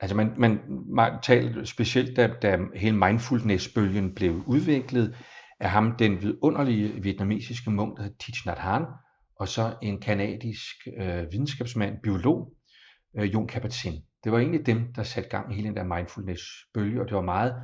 [0.00, 5.16] altså man, man, man taler specielt, da, da hele mindfulness-bølgen blev udviklet,
[5.60, 8.86] af ham den vidunderlige vietnamesiske munk, der hedder Thich Nhat Hanh,
[9.36, 12.52] og så en kanadisk øh, videnskabsmand, biolog,
[13.18, 14.20] øh, Jon Kabat-Zinn.
[14.24, 17.22] Det var egentlig dem, der satte gang i hele den der mindfulness-bølge, og det var
[17.22, 17.54] meget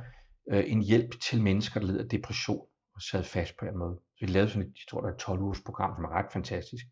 [0.51, 2.65] øh, en hjælp til mennesker, der led af depression
[2.95, 3.99] og sad fast på en måde.
[4.17, 6.31] Så vi lavede sådan et, jeg tror, der er 12 ugers program, som er ret
[6.33, 6.85] fantastisk.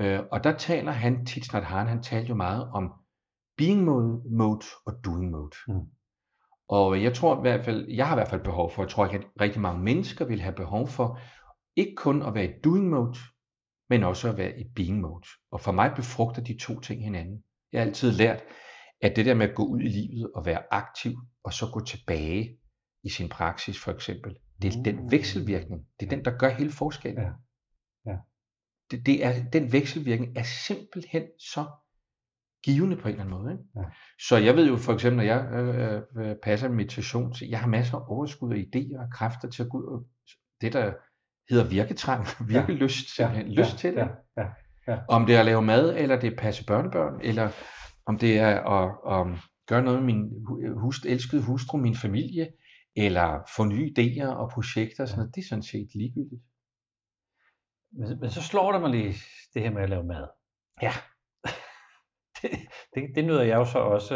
[0.00, 2.92] Øh, og der taler han, Thich Nhat Hanh, han talte jo meget om
[3.56, 5.56] being mode, mode og doing mode.
[5.68, 5.86] Mm.
[6.68, 9.04] Og jeg tror i hvert fald, jeg har i hvert fald behov for, jeg tror
[9.04, 11.20] at rigtig mange mennesker vil have behov for,
[11.76, 13.18] ikke kun at være i doing mode,
[13.88, 15.26] men også at være i being mode.
[15.50, 17.44] Og for mig befrugter de to ting hinanden.
[17.72, 18.42] Jeg har altid lært,
[19.02, 21.12] at det der med at gå ud i livet og være aktiv,
[21.44, 22.58] og så gå tilbage
[23.02, 25.10] i sin praksis for eksempel, det er den mm.
[25.10, 25.82] vekselvirkning.
[26.00, 27.22] Det er den, der gør hele forskellen.
[27.22, 27.30] Ja.
[28.12, 28.16] Ja.
[28.90, 31.66] Det, det er, den vekselvirkning er simpelthen så
[32.62, 33.52] givende på en eller anden måde.
[33.52, 33.64] Ikke?
[33.76, 33.82] Ja.
[34.28, 37.68] Så jeg ved jo for eksempel, når jeg øh, øh, passer meditation, så jeg har
[37.68, 40.06] masser af overskud af idéer og kræfter til at gå ud og
[40.60, 40.92] det, der
[41.50, 43.32] hedder virketrang, virkelyst, ja.
[43.32, 43.42] ja.
[43.42, 43.76] lyst ja.
[43.76, 43.98] til det.
[43.98, 44.08] Ja.
[44.36, 44.46] Ja.
[44.88, 44.98] Ja.
[45.08, 47.50] Om det er at lave mad, eller det er at passe børnebørn, eller
[48.06, 50.30] om det er at, at gøre noget med min
[50.76, 52.48] hus, elskede hustru, min familie,
[52.96, 56.42] eller få nye idéer og projekter, sådan noget, det er sådan set ligegyldigt.
[57.92, 59.14] Men, men så slår det mig lige
[59.54, 60.28] det her med at lave mad.
[60.82, 60.92] Ja.
[62.42, 62.50] det,
[62.94, 64.14] det, det nyder jeg jo så også,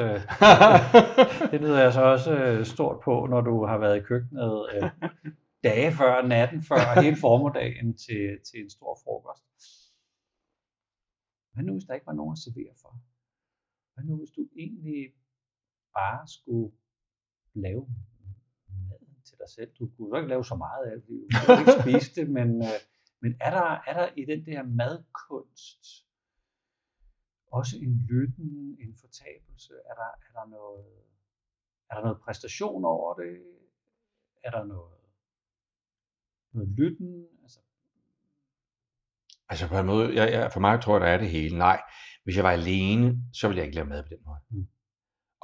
[1.51, 4.91] det nyder jeg så også øh, stort på, når du har været i køkkenet øh,
[5.63, 9.45] dage før, natten før, hele formiddagen til, til en stor frokost.
[11.53, 12.93] Hvad nu, hvis der ikke var nogen at servere for?
[13.95, 15.13] Hvad nu, hvis du egentlig
[15.99, 16.77] bare skulle
[17.55, 17.87] lave
[19.45, 19.71] dig selv?
[19.79, 22.49] Du kunne jo ikke lave så meget af det, du kunne ikke spise det, men,
[22.69, 22.79] øh,
[23.23, 25.83] men er, der, er der i den der madkunst
[27.59, 29.73] også en lytten, en fortabelse?
[29.91, 30.87] Er der, er der noget,
[31.91, 33.35] er der noget præstation over det?
[34.45, 35.01] Er der noget,
[36.53, 37.27] noget lytten?
[37.43, 37.61] Altså,
[39.49, 41.59] altså på en måde, jeg, jeg, for mig tror jeg, der er det hele.
[41.59, 41.83] Nej,
[42.25, 44.39] hvis jeg var alene, så ville jeg ikke lave mad på den måde.
[44.51, 44.69] Mm.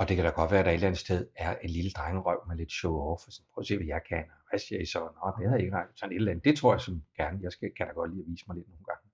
[0.00, 1.90] Og det kan da godt være, at der et eller andet sted er en lille
[1.90, 3.22] drengerøv med lidt show off.
[3.26, 4.24] Og sådan, prøv at se, hvad jeg kan.
[4.50, 4.98] Hvad siger I så?
[4.98, 6.44] Nå, det havde ikke sådan et eller andet.
[6.44, 7.38] Det tror jeg som gerne.
[7.42, 9.04] Jeg skal, kan da godt lide at vise mig lidt nogle gange.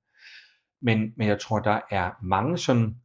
[0.87, 2.97] Men, men jeg tror, der er mange sådan,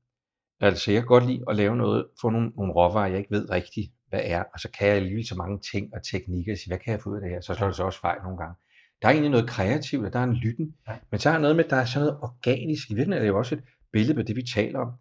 [0.60, 3.50] altså jeg kan godt lide at lave noget, få nogle, nogle råvarer, jeg ikke ved
[3.50, 6.80] rigtigt, hvad er, og så kan jeg alligevel så mange ting og teknikker, sige, hvad
[6.84, 7.42] kan jeg få ud af det her?
[7.42, 8.56] Så slår det så også fejl nogle gange.
[9.02, 10.96] Der er egentlig noget kreativt, og der er en lytten, ja.
[11.12, 12.90] men så er noget med, der er sådan noget organisk.
[12.90, 14.92] I virkeligheden er det jo også et billede på det, vi taler om.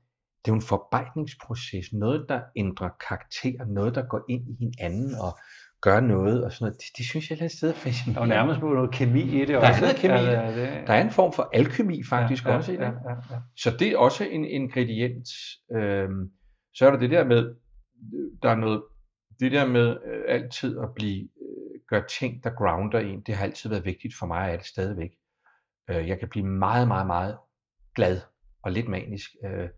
[0.45, 5.15] Det er jo en forarbejdningsproces, noget, der ændrer karakter, noget, der går ind i hinanden
[5.15, 5.39] og
[5.81, 6.77] gør noget og sådan noget.
[6.77, 8.35] Det, det synes jeg er et sted fascinerende.
[8.35, 9.69] Er nærmest noget kemi i det der også.
[9.69, 10.15] Der er noget kemi.
[10.15, 10.87] Ja, det...
[10.87, 12.83] Der er en form for alkemi faktisk ja, ja, også i det.
[12.83, 13.39] Ja, ja, ja.
[13.57, 15.31] Så det er også en ingrediens.
[15.73, 16.31] Øhm,
[16.75, 17.55] så er der det der med,
[18.43, 18.83] der er noget,
[19.41, 23.45] det der med øh, altid at blive, øh, gøre ting, der grounder en, det har
[23.45, 25.11] altid været vigtigt for mig, og er det stadigvæk.
[25.91, 27.37] Øh, jeg kan blive meget, meget, meget
[27.95, 28.21] glad
[28.63, 29.69] og lidt manisk, øh,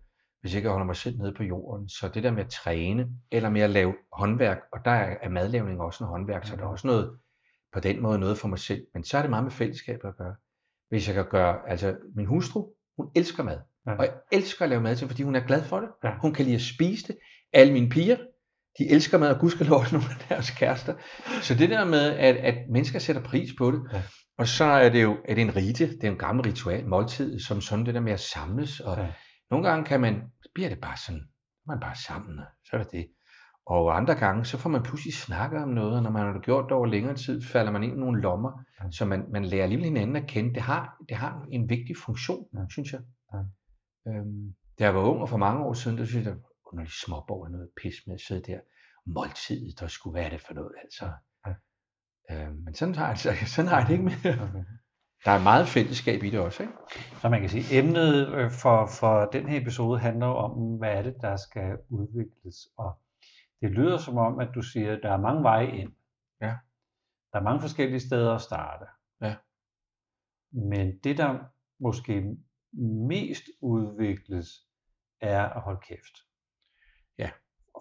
[0.42, 1.88] hvis ikke jeg holder mig selv nede på jorden.
[1.88, 5.80] Så det der med at træne, eller med at lave håndværk, og der er madlavning
[5.80, 7.18] også en håndværk, så der er også noget,
[7.72, 8.86] på den måde noget for mig selv.
[8.94, 10.34] Men så er det meget med fællesskab at gøre.
[10.88, 13.58] Hvis jeg kan gøre, altså min hustru, hun elsker mad.
[13.86, 13.94] Ja.
[13.94, 15.88] Og jeg elsker at lave mad til, fordi hun er glad for det.
[16.04, 16.14] Ja.
[16.20, 17.18] Hun kan lide at spise det.
[17.52, 18.16] Alle mine piger,
[18.78, 20.94] de elsker mad, og gudskelov også nogle af deres kærester.
[21.42, 24.02] Så det der med, at, at mennesker sætter pris på det, ja.
[24.38, 27.40] og så er det jo er det en rite, det er en gammel ritual, måltid,
[27.40, 29.06] som sådan det der med at samles, og ja.
[29.52, 30.22] Nogle gange kan man,
[30.54, 31.28] bliver det bare sådan,
[31.66, 33.06] man bare sammen, så er det det.
[33.66, 36.64] Og andre gange, så får man pludselig snakket om noget, og når man har gjort
[36.64, 38.90] det over længere tid, falder man ind i nogle lommer, ja.
[38.90, 40.54] så man, man lærer alligevel hinanden at kende.
[40.54, 42.60] Det har, det har en vigtig funktion, ja.
[42.70, 43.00] synes jeg.
[43.34, 43.38] Ja.
[44.10, 46.36] Øhm, da jeg var ung, og for mange år siden, der synes jeg,
[46.72, 48.60] underligt småborg noget pis med at sidde der.
[49.06, 51.10] Måltidet, der skulle være det for noget, altså.
[51.46, 51.54] Ja.
[52.30, 54.48] Øhm, men sådan har, altså, sådan har jeg det ikke mere.
[54.48, 54.64] Okay.
[55.24, 56.74] Der er meget fællesskab i det også, ikke?
[57.20, 61.02] Så man kan sige, emnet øh, for, for den her episode handler om, hvad er
[61.02, 62.56] det, der skal udvikles.
[62.76, 62.98] Og
[63.60, 65.92] det lyder som om, at du siger, at der er mange veje ind.
[66.40, 66.54] Ja.
[67.32, 68.84] Der er mange forskellige steder at starte.
[69.20, 69.36] Ja.
[70.52, 71.38] Men det, der
[71.80, 72.36] måske
[73.08, 74.48] mest udvikles,
[75.20, 76.16] er at holde kæft.
[77.18, 77.30] Ja.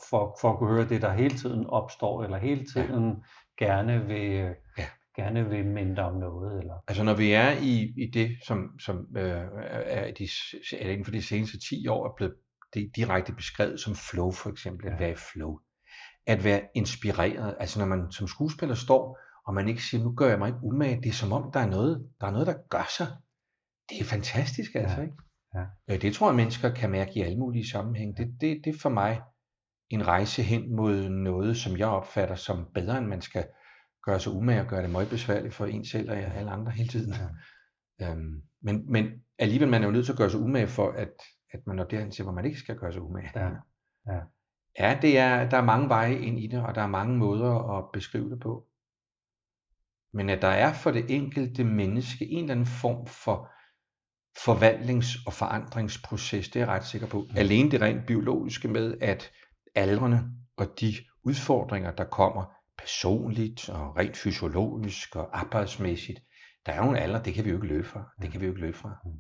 [0.10, 3.24] For, for at kunne høre det, der hele tiden opstår, eller hele tiden
[3.60, 3.66] ja.
[3.66, 4.86] gerne vil ja
[5.16, 6.60] gerne vil minde om noget?
[6.62, 6.74] Eller?
[6.88, 9.48] Altså når vi er i, i det, som, som øh,
[9.86, 10.30] er, de,
[10.80, 12.34] er inden for de seneste 10 år er blevet
[12.74, 14.98] det direkte beskrevet som flow for eksempel, at ja.
[14.98, 15.60] være i flow.
[16.28, 20.30] At være inspireret, altså når man som skuespiller står, og man ikke siger, nu gør
[20.30, 22.54] jeg mig ikke umage, det er som om, der er noget, der, er noget, der
[22.70, 23.08] gør sig.
[23.90, 25.02] Det er fantastisk altså, ja.
[25.02, 25.16] ikke?
[25.90, 25.98] Ja.
[25.98, 28.16] Det tror jeg, mennesker kan mærke i alle mulige sammenhænge.
[28.18, 29.22] Det, det, det er for mig
[29.90, 33.46] en rejse hen mod noget, som jeg opfatter som bedre, end man skal
[34.04, 36.90] gøre sig umage og gøre det meget besværligt for en selv og alle andre hele
[36.90, 37.14] tiden.
[38.00, 38.12] Ja.
[38.12, 41.14] Øhm, men, men alligevel man er jo nødt til at gøre sig umage for, at,
[41.52, 43.32] at man når derhen til, hvor man ikke skal gøre sig umage.
[43.36, 43.50] Ja.
[44.08, 44.20] Ja.
[44.80, 47.78] ja, det er, der er mange veje ind i det, og der er mange måder
[47.78, 48.68] at beskrive det på.
[50.14, 53.50] Men at der er for det enkelte menneske en eller anden form for
[54.38, 57.26] forvandlings- og forandringsproces, det er jeg ret sikker på.
[57.36, 59.32] Alene det rent biologiske med, at
[59.76, 60.94] aldrene og de
[61.24, 66.20] udfordringer, der kommer, personligt og rent fysiologisk og arbejdsmæssigt.
[66.66, 68.10] Der er jo nogle alder, det kan vi jo ikke løbe fra.
[68.22, 68.98] Det kan vi jo ikke løbe fra.
[69.06, 69.12] Mm.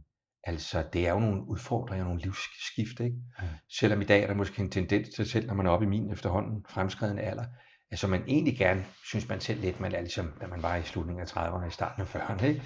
[0.44, 3.16] Altså, det er jo nogle udfordringer, nogle livsskift, ikke?
[3.40, 3.48] Mm.
[3.80, 5.90] Selvom i dag er der måske en tendens til, selv når man er oppe i
[5.90, 7.46] min efterhånden fremskredende alder,
[7.92, 10.84] altså man egentlig gerne, synes man selv lidt, man er ligesom, da man var i
[10.84, 12.64] slutningen af 30'erne og i starten af 40'erne, ikke?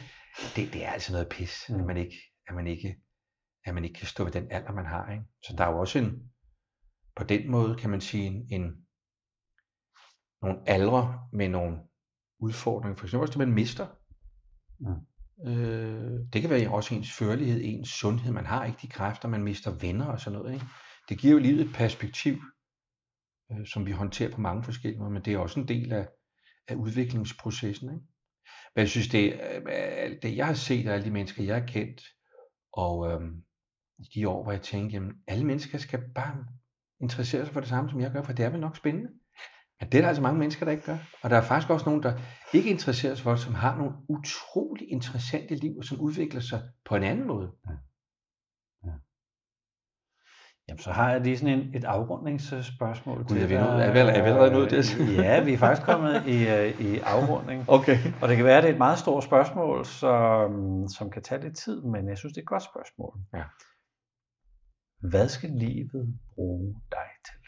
[0.56, 1.80] Det, det er altså noget pis, mm.
[1.80, 2.16] at, man ikke,
[2.48, 2.96] at, man ikke,
[3.66, 5.24] at man ikke kan stå ved den alder, man har, ikke?
[5.43, 6.32] Så der er jo også en,
[7.16, 8.84] på den måde kan man sige, en, en
[10.41, 11.77] nogle aldre med nogle
[12.39, 12.97] udfordringer.
[12.97, 13.88] For eksempel også det, man mister.
[14.79, 15.05] Mm.
[15.47, 18.31] Øh, det kan være også ens førlighed, ens sundhed.
[18.31, 20.53] Man har ikke de kræfter, man mister venner og sådan noget.
[20.53, 20.65] Ikke?
[21.09, 22.33] Det giver jo livet et perspektiv,
[23.51, 26.07] øh, som vi håndterer på mange forskellige måder, men det er også en del af,
[26.67, 27.89] af udviklingsprocessen.
[27.89, 28.05] Ikke?
[28.75, 31.67] Men jeg synes, det, øh, det jeg har set af alle de mennesker, jeg har
[31.67, 32.01] kendt,
[32.73, 33.21] og øh,
[34.15, 36.45] de år, hvor jeg tænkte, jamen alle mennesker skal bare
[37.01, 39.09] interessere sig for det samme, som jeg gør, for det er vel nok spændende.
[39.80, 40.97] Men det er der altså mange mennesker, der ikke gør.
[41.21, 42.13] Og der er faktisk også nogen, der
[42.53, 46.61] ikke interesserer sig for det, som har nogle utrolig interessante liv, og som udvikler sig
[46.86, 47.51] på en anden måde.
[47.65, 47.71] Ja.
[48.86, 48.93] Ja.
[50.67, 53.91] Jamen, så har jeg lige sådan en, et afrundingsspørgsmål Gud, til er vi, nu, er,
[53.91, 54.99] vi, er vi allerede nået det?
[55.23, 57.69] ja, vi er faktisk kommet i, øh, i afrunding.
[57.69, 57.97] Okay.
[58.21, 60.49] Og det kan være, at det er et meget stort spørgsmål, som,
[60.97, 63.13] som kan tage lidt tid, men jeg synes, det er et godt spørgsmål.
[63.34, 63.43] Ja.
[65.09, 67.45] Hvad skal livet bruge dig til?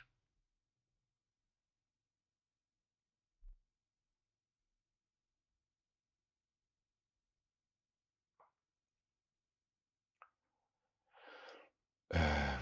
[12.16, 12.60] Øh,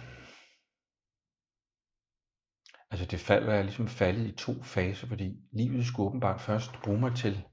[2.92, 7.00] altså det fald er ligesom faldet i to faser, fordi livet skulle åbenbart først bruge
[7.00, 7.44] mig til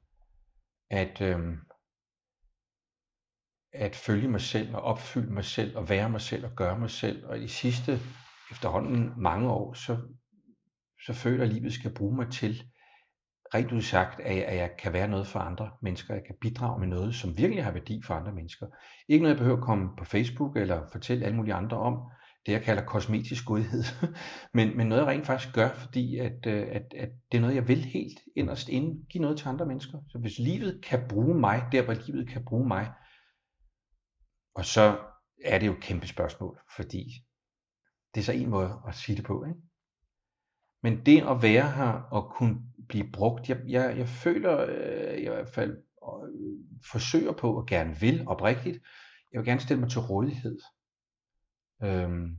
[0.91, 1.59] at, øh,
[3.73, 6.91] at følge mig selv og opfylde mig selv og være mig selv og gøre mig
[6.91, 7.27] selv.
[7.27, 7.93] Og i sidste
[8.51, 9.93] efterhånden mange år, så,
[11.07, 12.72] så føler jeg, at livet skal bruge mig til
[13.55, 16.15] rent udsagt, at jeg, at jeg kan være noget for andre mennesker.
[16.15, 18.67] Jeg kan bidrage med noget, som virkelig har værdi for andre mennesker.
[19.09, 21.99] Ikke noget, jeg behøver at komme på Facebook eller fortælle alle mulige andre om.
[22.47, 23.85] Det, jeg kalder kosmetisk godhed.
[24.55, 27.55] men, men noget, jeg rent faktisk gør, fordi at, øh, at, at det er noget,
[27.55, 29.07] jeg vil helt inderst inde.
[29.11, 29.99] Give noget til andre mennesker.
[30.09, 32.93] Så hvis livet kan bruge mig, der hvor livet kan bruge mig,
[34.55, 34.99] og så
[35.45, 37.05] er det jo et kæmpe spørgsmål, fordi
[38.15, 39.45] det er så en måde at sige det på.
[39.45, 39.61] Ikke?
[40.83, 42.57] Men det at være her og kunne
[42.89, 46.59] blive brugt, jeg, jeg, jeg føler øh, i hvert fald øh,
[46.93, 48.79] forsøger på og gerne vil oprigtigt,
[49.33, 50.59] jeg vil gerne stille mig til rådighed.
[51.85, 52.37] Øhm,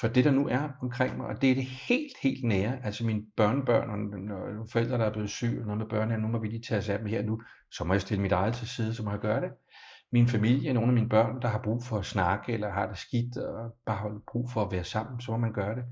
[0.00, 3.04] for det der nu er omkring mig, og det er det helt, helt nære, altså
[3.06, 6.38] mine børnebørn og nogle forældre, der er blevet syge, og noget med børnene, nu må
[6.38, 8.68] vi lige tage os af dem her nu, så må jeg stille mit eget til
[8.68, 9.50] side, så må jeg gøre det.
[10.12, 12.98] Min familie, nogle af mine børn, der har brug for at snakke, eller har det
[12.98, 15.84] skidt, og bare har brug for at være sammen, så må man gøre det.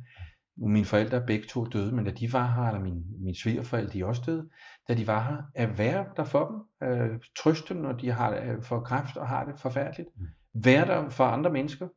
[0.56, 4.00] Mine forældre begge to døde, men da de var her, eller mine, mine svigerforældre, de
[4.00, 4.48] er også døde,
[4.88, 8.30] da de var her, at være der for dem, øh, trøste dem, når de har
[8.30, 10.26] øh, for kræft og har det forfærdeligt, mm.
[10.64, 11.88] være der for andre mennesker.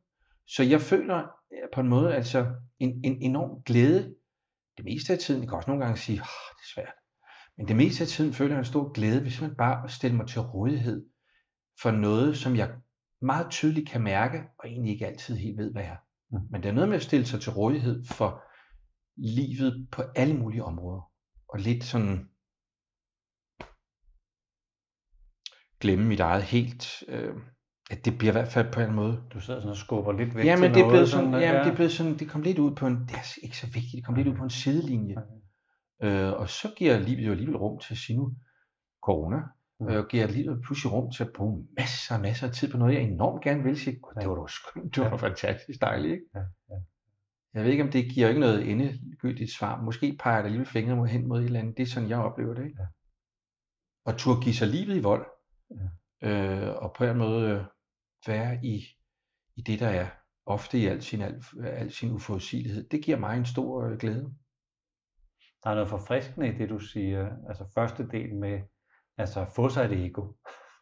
[0.46, 1.30] Så jeg føler
[1.74, 2.46] på en måde altså
[2.78, 4.14] en, en enorm glæde.
[4.76, 6.94] Det meste af tiden, jeg kan også nogle gange sige, oh, det er svært,
[7.58, 10.26] men det meste af tiden føler jeg en stor glæde, hvis man bare stiller mig
[10.26, 11.06] til rådighed
[11.82, 12.70] for noget, som jeg
[13.22, 15.96] meget tydeligt kan mærke, og egentlig ikke altid helt ved, hvad er.
[16.30, 16.38] Mm.
[16.50, 18.42] Men det er noget med at stille sig til rådighed for
[19.20, 21.10] livet på alle mulige områder.
[21.48, 22.28] Og lidt sådan
[25.80, 27.04] glemme mit eget helt.
[27.08, 27.34] Øh,
[27.90, 29.22] at det bliver i hvert fald på en måde.
[29.32, 31.40] Du sidder sådan og skubber lidt væk ja, men til det er blevet sådan, sådan,
[31.40, 33.58] ja, men det er blevet sådan, det kom lidt ud på en, det er ikke
[33.58, 35.16] så vigtigt, det kom lidt ud på en sidelinje.
[36.02, 38.32] Øh, og så giver livet jo alligevel rum til at sige nu,
[39.02, 39.40] corona,
[39.80, 39.88] mm.
[39.88, 42.94] øh, giver livet pludselig rum til at bruge masser og masser af tid på noget,
[42.94, 45.16] jeg enormt gerne vil sige, det var da skønt, det var ja.
[45.16, 46.24] fantastisk dejligt, ikke?
[46.34, 46.40] Ja,
[46.70, 46.78] ja.
[47.54, 49.82] Jeg ved ikke, om det giver ikke noget endegyldigt svar.
[49.82, 51.76] Måske peger der lige fingre mod hen mod et eller andet.
[51.76, 52.64] Det er sådan, jeg oplever det.
[52.64, 52.76] Ikke?
[52.80, 52.86] Ja.
[54.04, 55.26] Og turde give sig livet i vold.
[55.70, 56.28] Ja.
[56.28, 57.64] Øh, og på en måde øh,
[58.26, 58.84] være i,
[59.56, 60.06] i det, der er
[60.46, 62.88] ofte i al sin, al, al sin uforudsigelighed.
[62.88, 64.34] Det giver mig en stor øh, glæde.
[65.64, 67.30] Der er noget forfriskende i det, du siger.
[67.48, 68.60] Altså første del med
[69.18, 70.32] altså få sig et ego.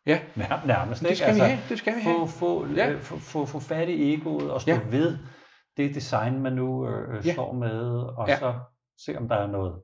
[0.07, 0.21] Ja.
[0.67, 1.03] Nærmest.
[1.03, 1.37] Det skal ikke?
[1.37, 1.59] vi altså, have.
[1.69, 2.19] Det skal vi have.
[2.19, 2.95] Få, få, ja.
[3.01, 4.81] få, få, få fat i egoet og stå ja.
[4.91, 5.19] ved
[5.79, 7.33] det design, man nu øh, ja.
[7.33, 7.81] står med,
[8.19, 8.39] og ja.
[8.39, 8.55] så
[9.05, 9.81] se, om der er noget,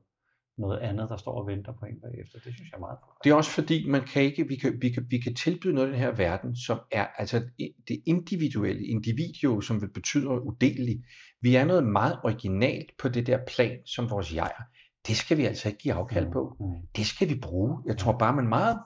[0.57, 2.39] noget andet, der står og venter på en bagefter.
[2.39, 3.17] Det synes jeg er meget godt.
[3.23, 5.87] Det er også fordi, man kan ikke, vi kan, vi kan, vi kan tilbyde noget
[5.87, 7.43] i den her verden, som er altså
[7.87, 11.01] det individuelle, individio, som vil betyde udeleligt.
[11.41, 14.63] Vi er noget meget originalt på det der plan, som vores jeg er.
[15.07, 16.55] Det skal vi altså ikke give afkald på.
[16.59, 16.87] Mm.
[16.95, 17.77] Det skal vi bruge.
[17.85, 18.79] Jeg tror bare, man meget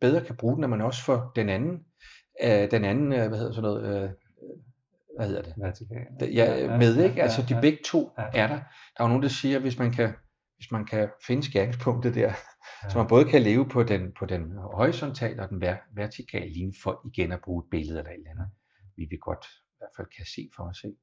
[0.00, 1.78] bedre kan bruge det, når man også får den anden,
[2.44, 4.10] øh, den anden øh, hvad hedder sådan noget, øh,
[5.16, 5.54] hvad hedder det?
[5.56, 6.06] Vertikal.
[6.20, 7.22] Ja, ja, med, ikke?
[7.22, 8.22] Altså, de begge to ja.
[8.34, 8.56] er der.
[8.56, 10.14] Der er jo nogen, der siger, hvis man kan,
[10.56, 12.20] hvis man kan finde skæringspunktet der,
[12.82, 12.88] ja.
[12.88, 15.62] så man både kan leve på den, på den horisontale og den
[15.96, 18.48] vertikale linje, for igen at bruge et billede eller et eller andet,
[18.96, 20.84] vi vil godt i hvert fald kan se for os.
[20.84, 20.98] Ikke?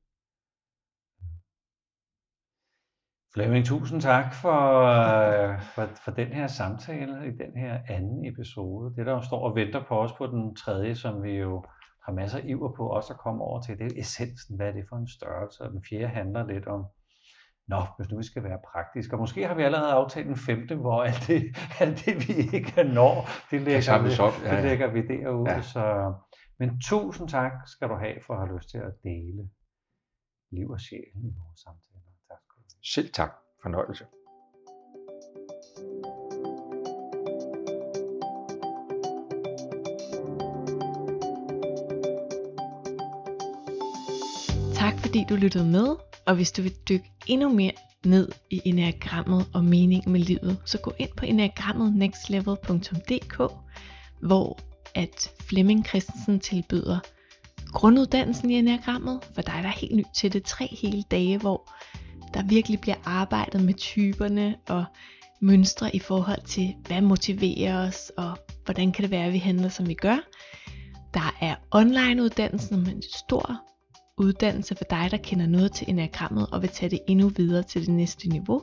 [3.34, 4.62] Flemming, tusind tak for,
[4.94, 8.96] øh, for, for den her samtale i den her anden episode.
[8.96, 11.66] Det, der står og venter på os på den tredje, som vi jo
[12.06, 14.72] har masser af iver på også at komme over til, det er essensen, hvad er
[14.72, 15.64] det for en størrelse.
[15.64, 16.86] Og den fjerde handler lidt om
[17.68, 20.76] Nå, hvis nu vi skal være praktiske, og måske har vi allerede aftalt en femte,
[20.76, 21.42] hvor alt det,
[21.84, 23.16] alt det vi ikke når,
[23.52, 24.34] det lægger, vi, op.
[24.44, 24.70] Ja, det ja.
[24.70, 25.52] lægger vi derude.
[25.52, 25.62] Ja.
[25.62, 26.14] Så,
[26.60, 29.50] men tusind tak skal du have for at have lyst til at dele
[30.52, 32.12] liv og sjæl i vores samtaler.
[32.30, 32.84] Tak skal du have.
[32.84, 33.32] Selv tak.
[33.62, 34.06] Fornøjelse.
[45.12, 45.96] Fordi du lyttede med,
[46.26, 47.72] og hvis du vil dykke endnu mere
[48.06, 53.54] ned i enagrammet og meningen med livet, så gå ind på enagrammetnextlevel.dk,
[54.22, 54.60] hvor
[54.96, 57.00] at Flemming Christensen tilbyder
[57.74, 61.72] grunduddannelsen i enagrammet, for dig der er helt ny til det, tre hele dage, hvor
[62.34, 64.86] der virkelig bliver arbejdet med typerne og
[65.42, 69.70] mønstre i forhold til, hvad motiverer os, og hvordan kan det være, at vi handler,
[69.70, 70.18] som vi gør.
[71.14, 73.71] Der er online uddannelsen med en stor
[74.22, 77.82] uddannelse for dig, der kender noget til enagrammet og vil tage det endnu videre til
[77.82, 78.62] det næste niveau.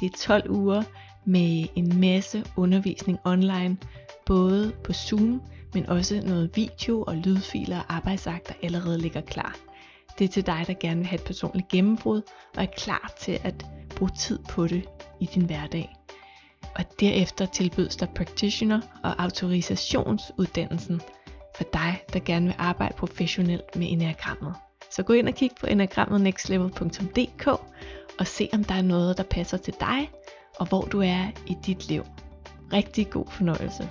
[0.00, 0.82] Det er 12 uger
[1.26, 3.76] med en masse undervisning online,
[4.26, 5.42] både på Zoom,
[5.74, 9.56] men også noget video og lydfiler og arbejdsakter allerede ligger klar.
[10.18, 12.22] Det er til dig, der gerne vil have et personligt gennembrud
[12.56, 14.84] og er klar til at bruge tid på det
[15.20, 15.94] i din hverdag.
[16.76, 21.00] Og derefter tilbydes der practitioner og autorisationsuddannelsen
[21.56, 24.54] for dig, der gerne vil arbejde professionelt med enagrammet.
[24.90, 27.46] Så gå ind og kig på enagrammet nextlevel.dk
[28.18, 30.10] og se om der er noget, der passer til dig
[30.58, 32.04] og hvor du er i dit liv.
[32.72, 33.88] Rigtig god fornøjelse.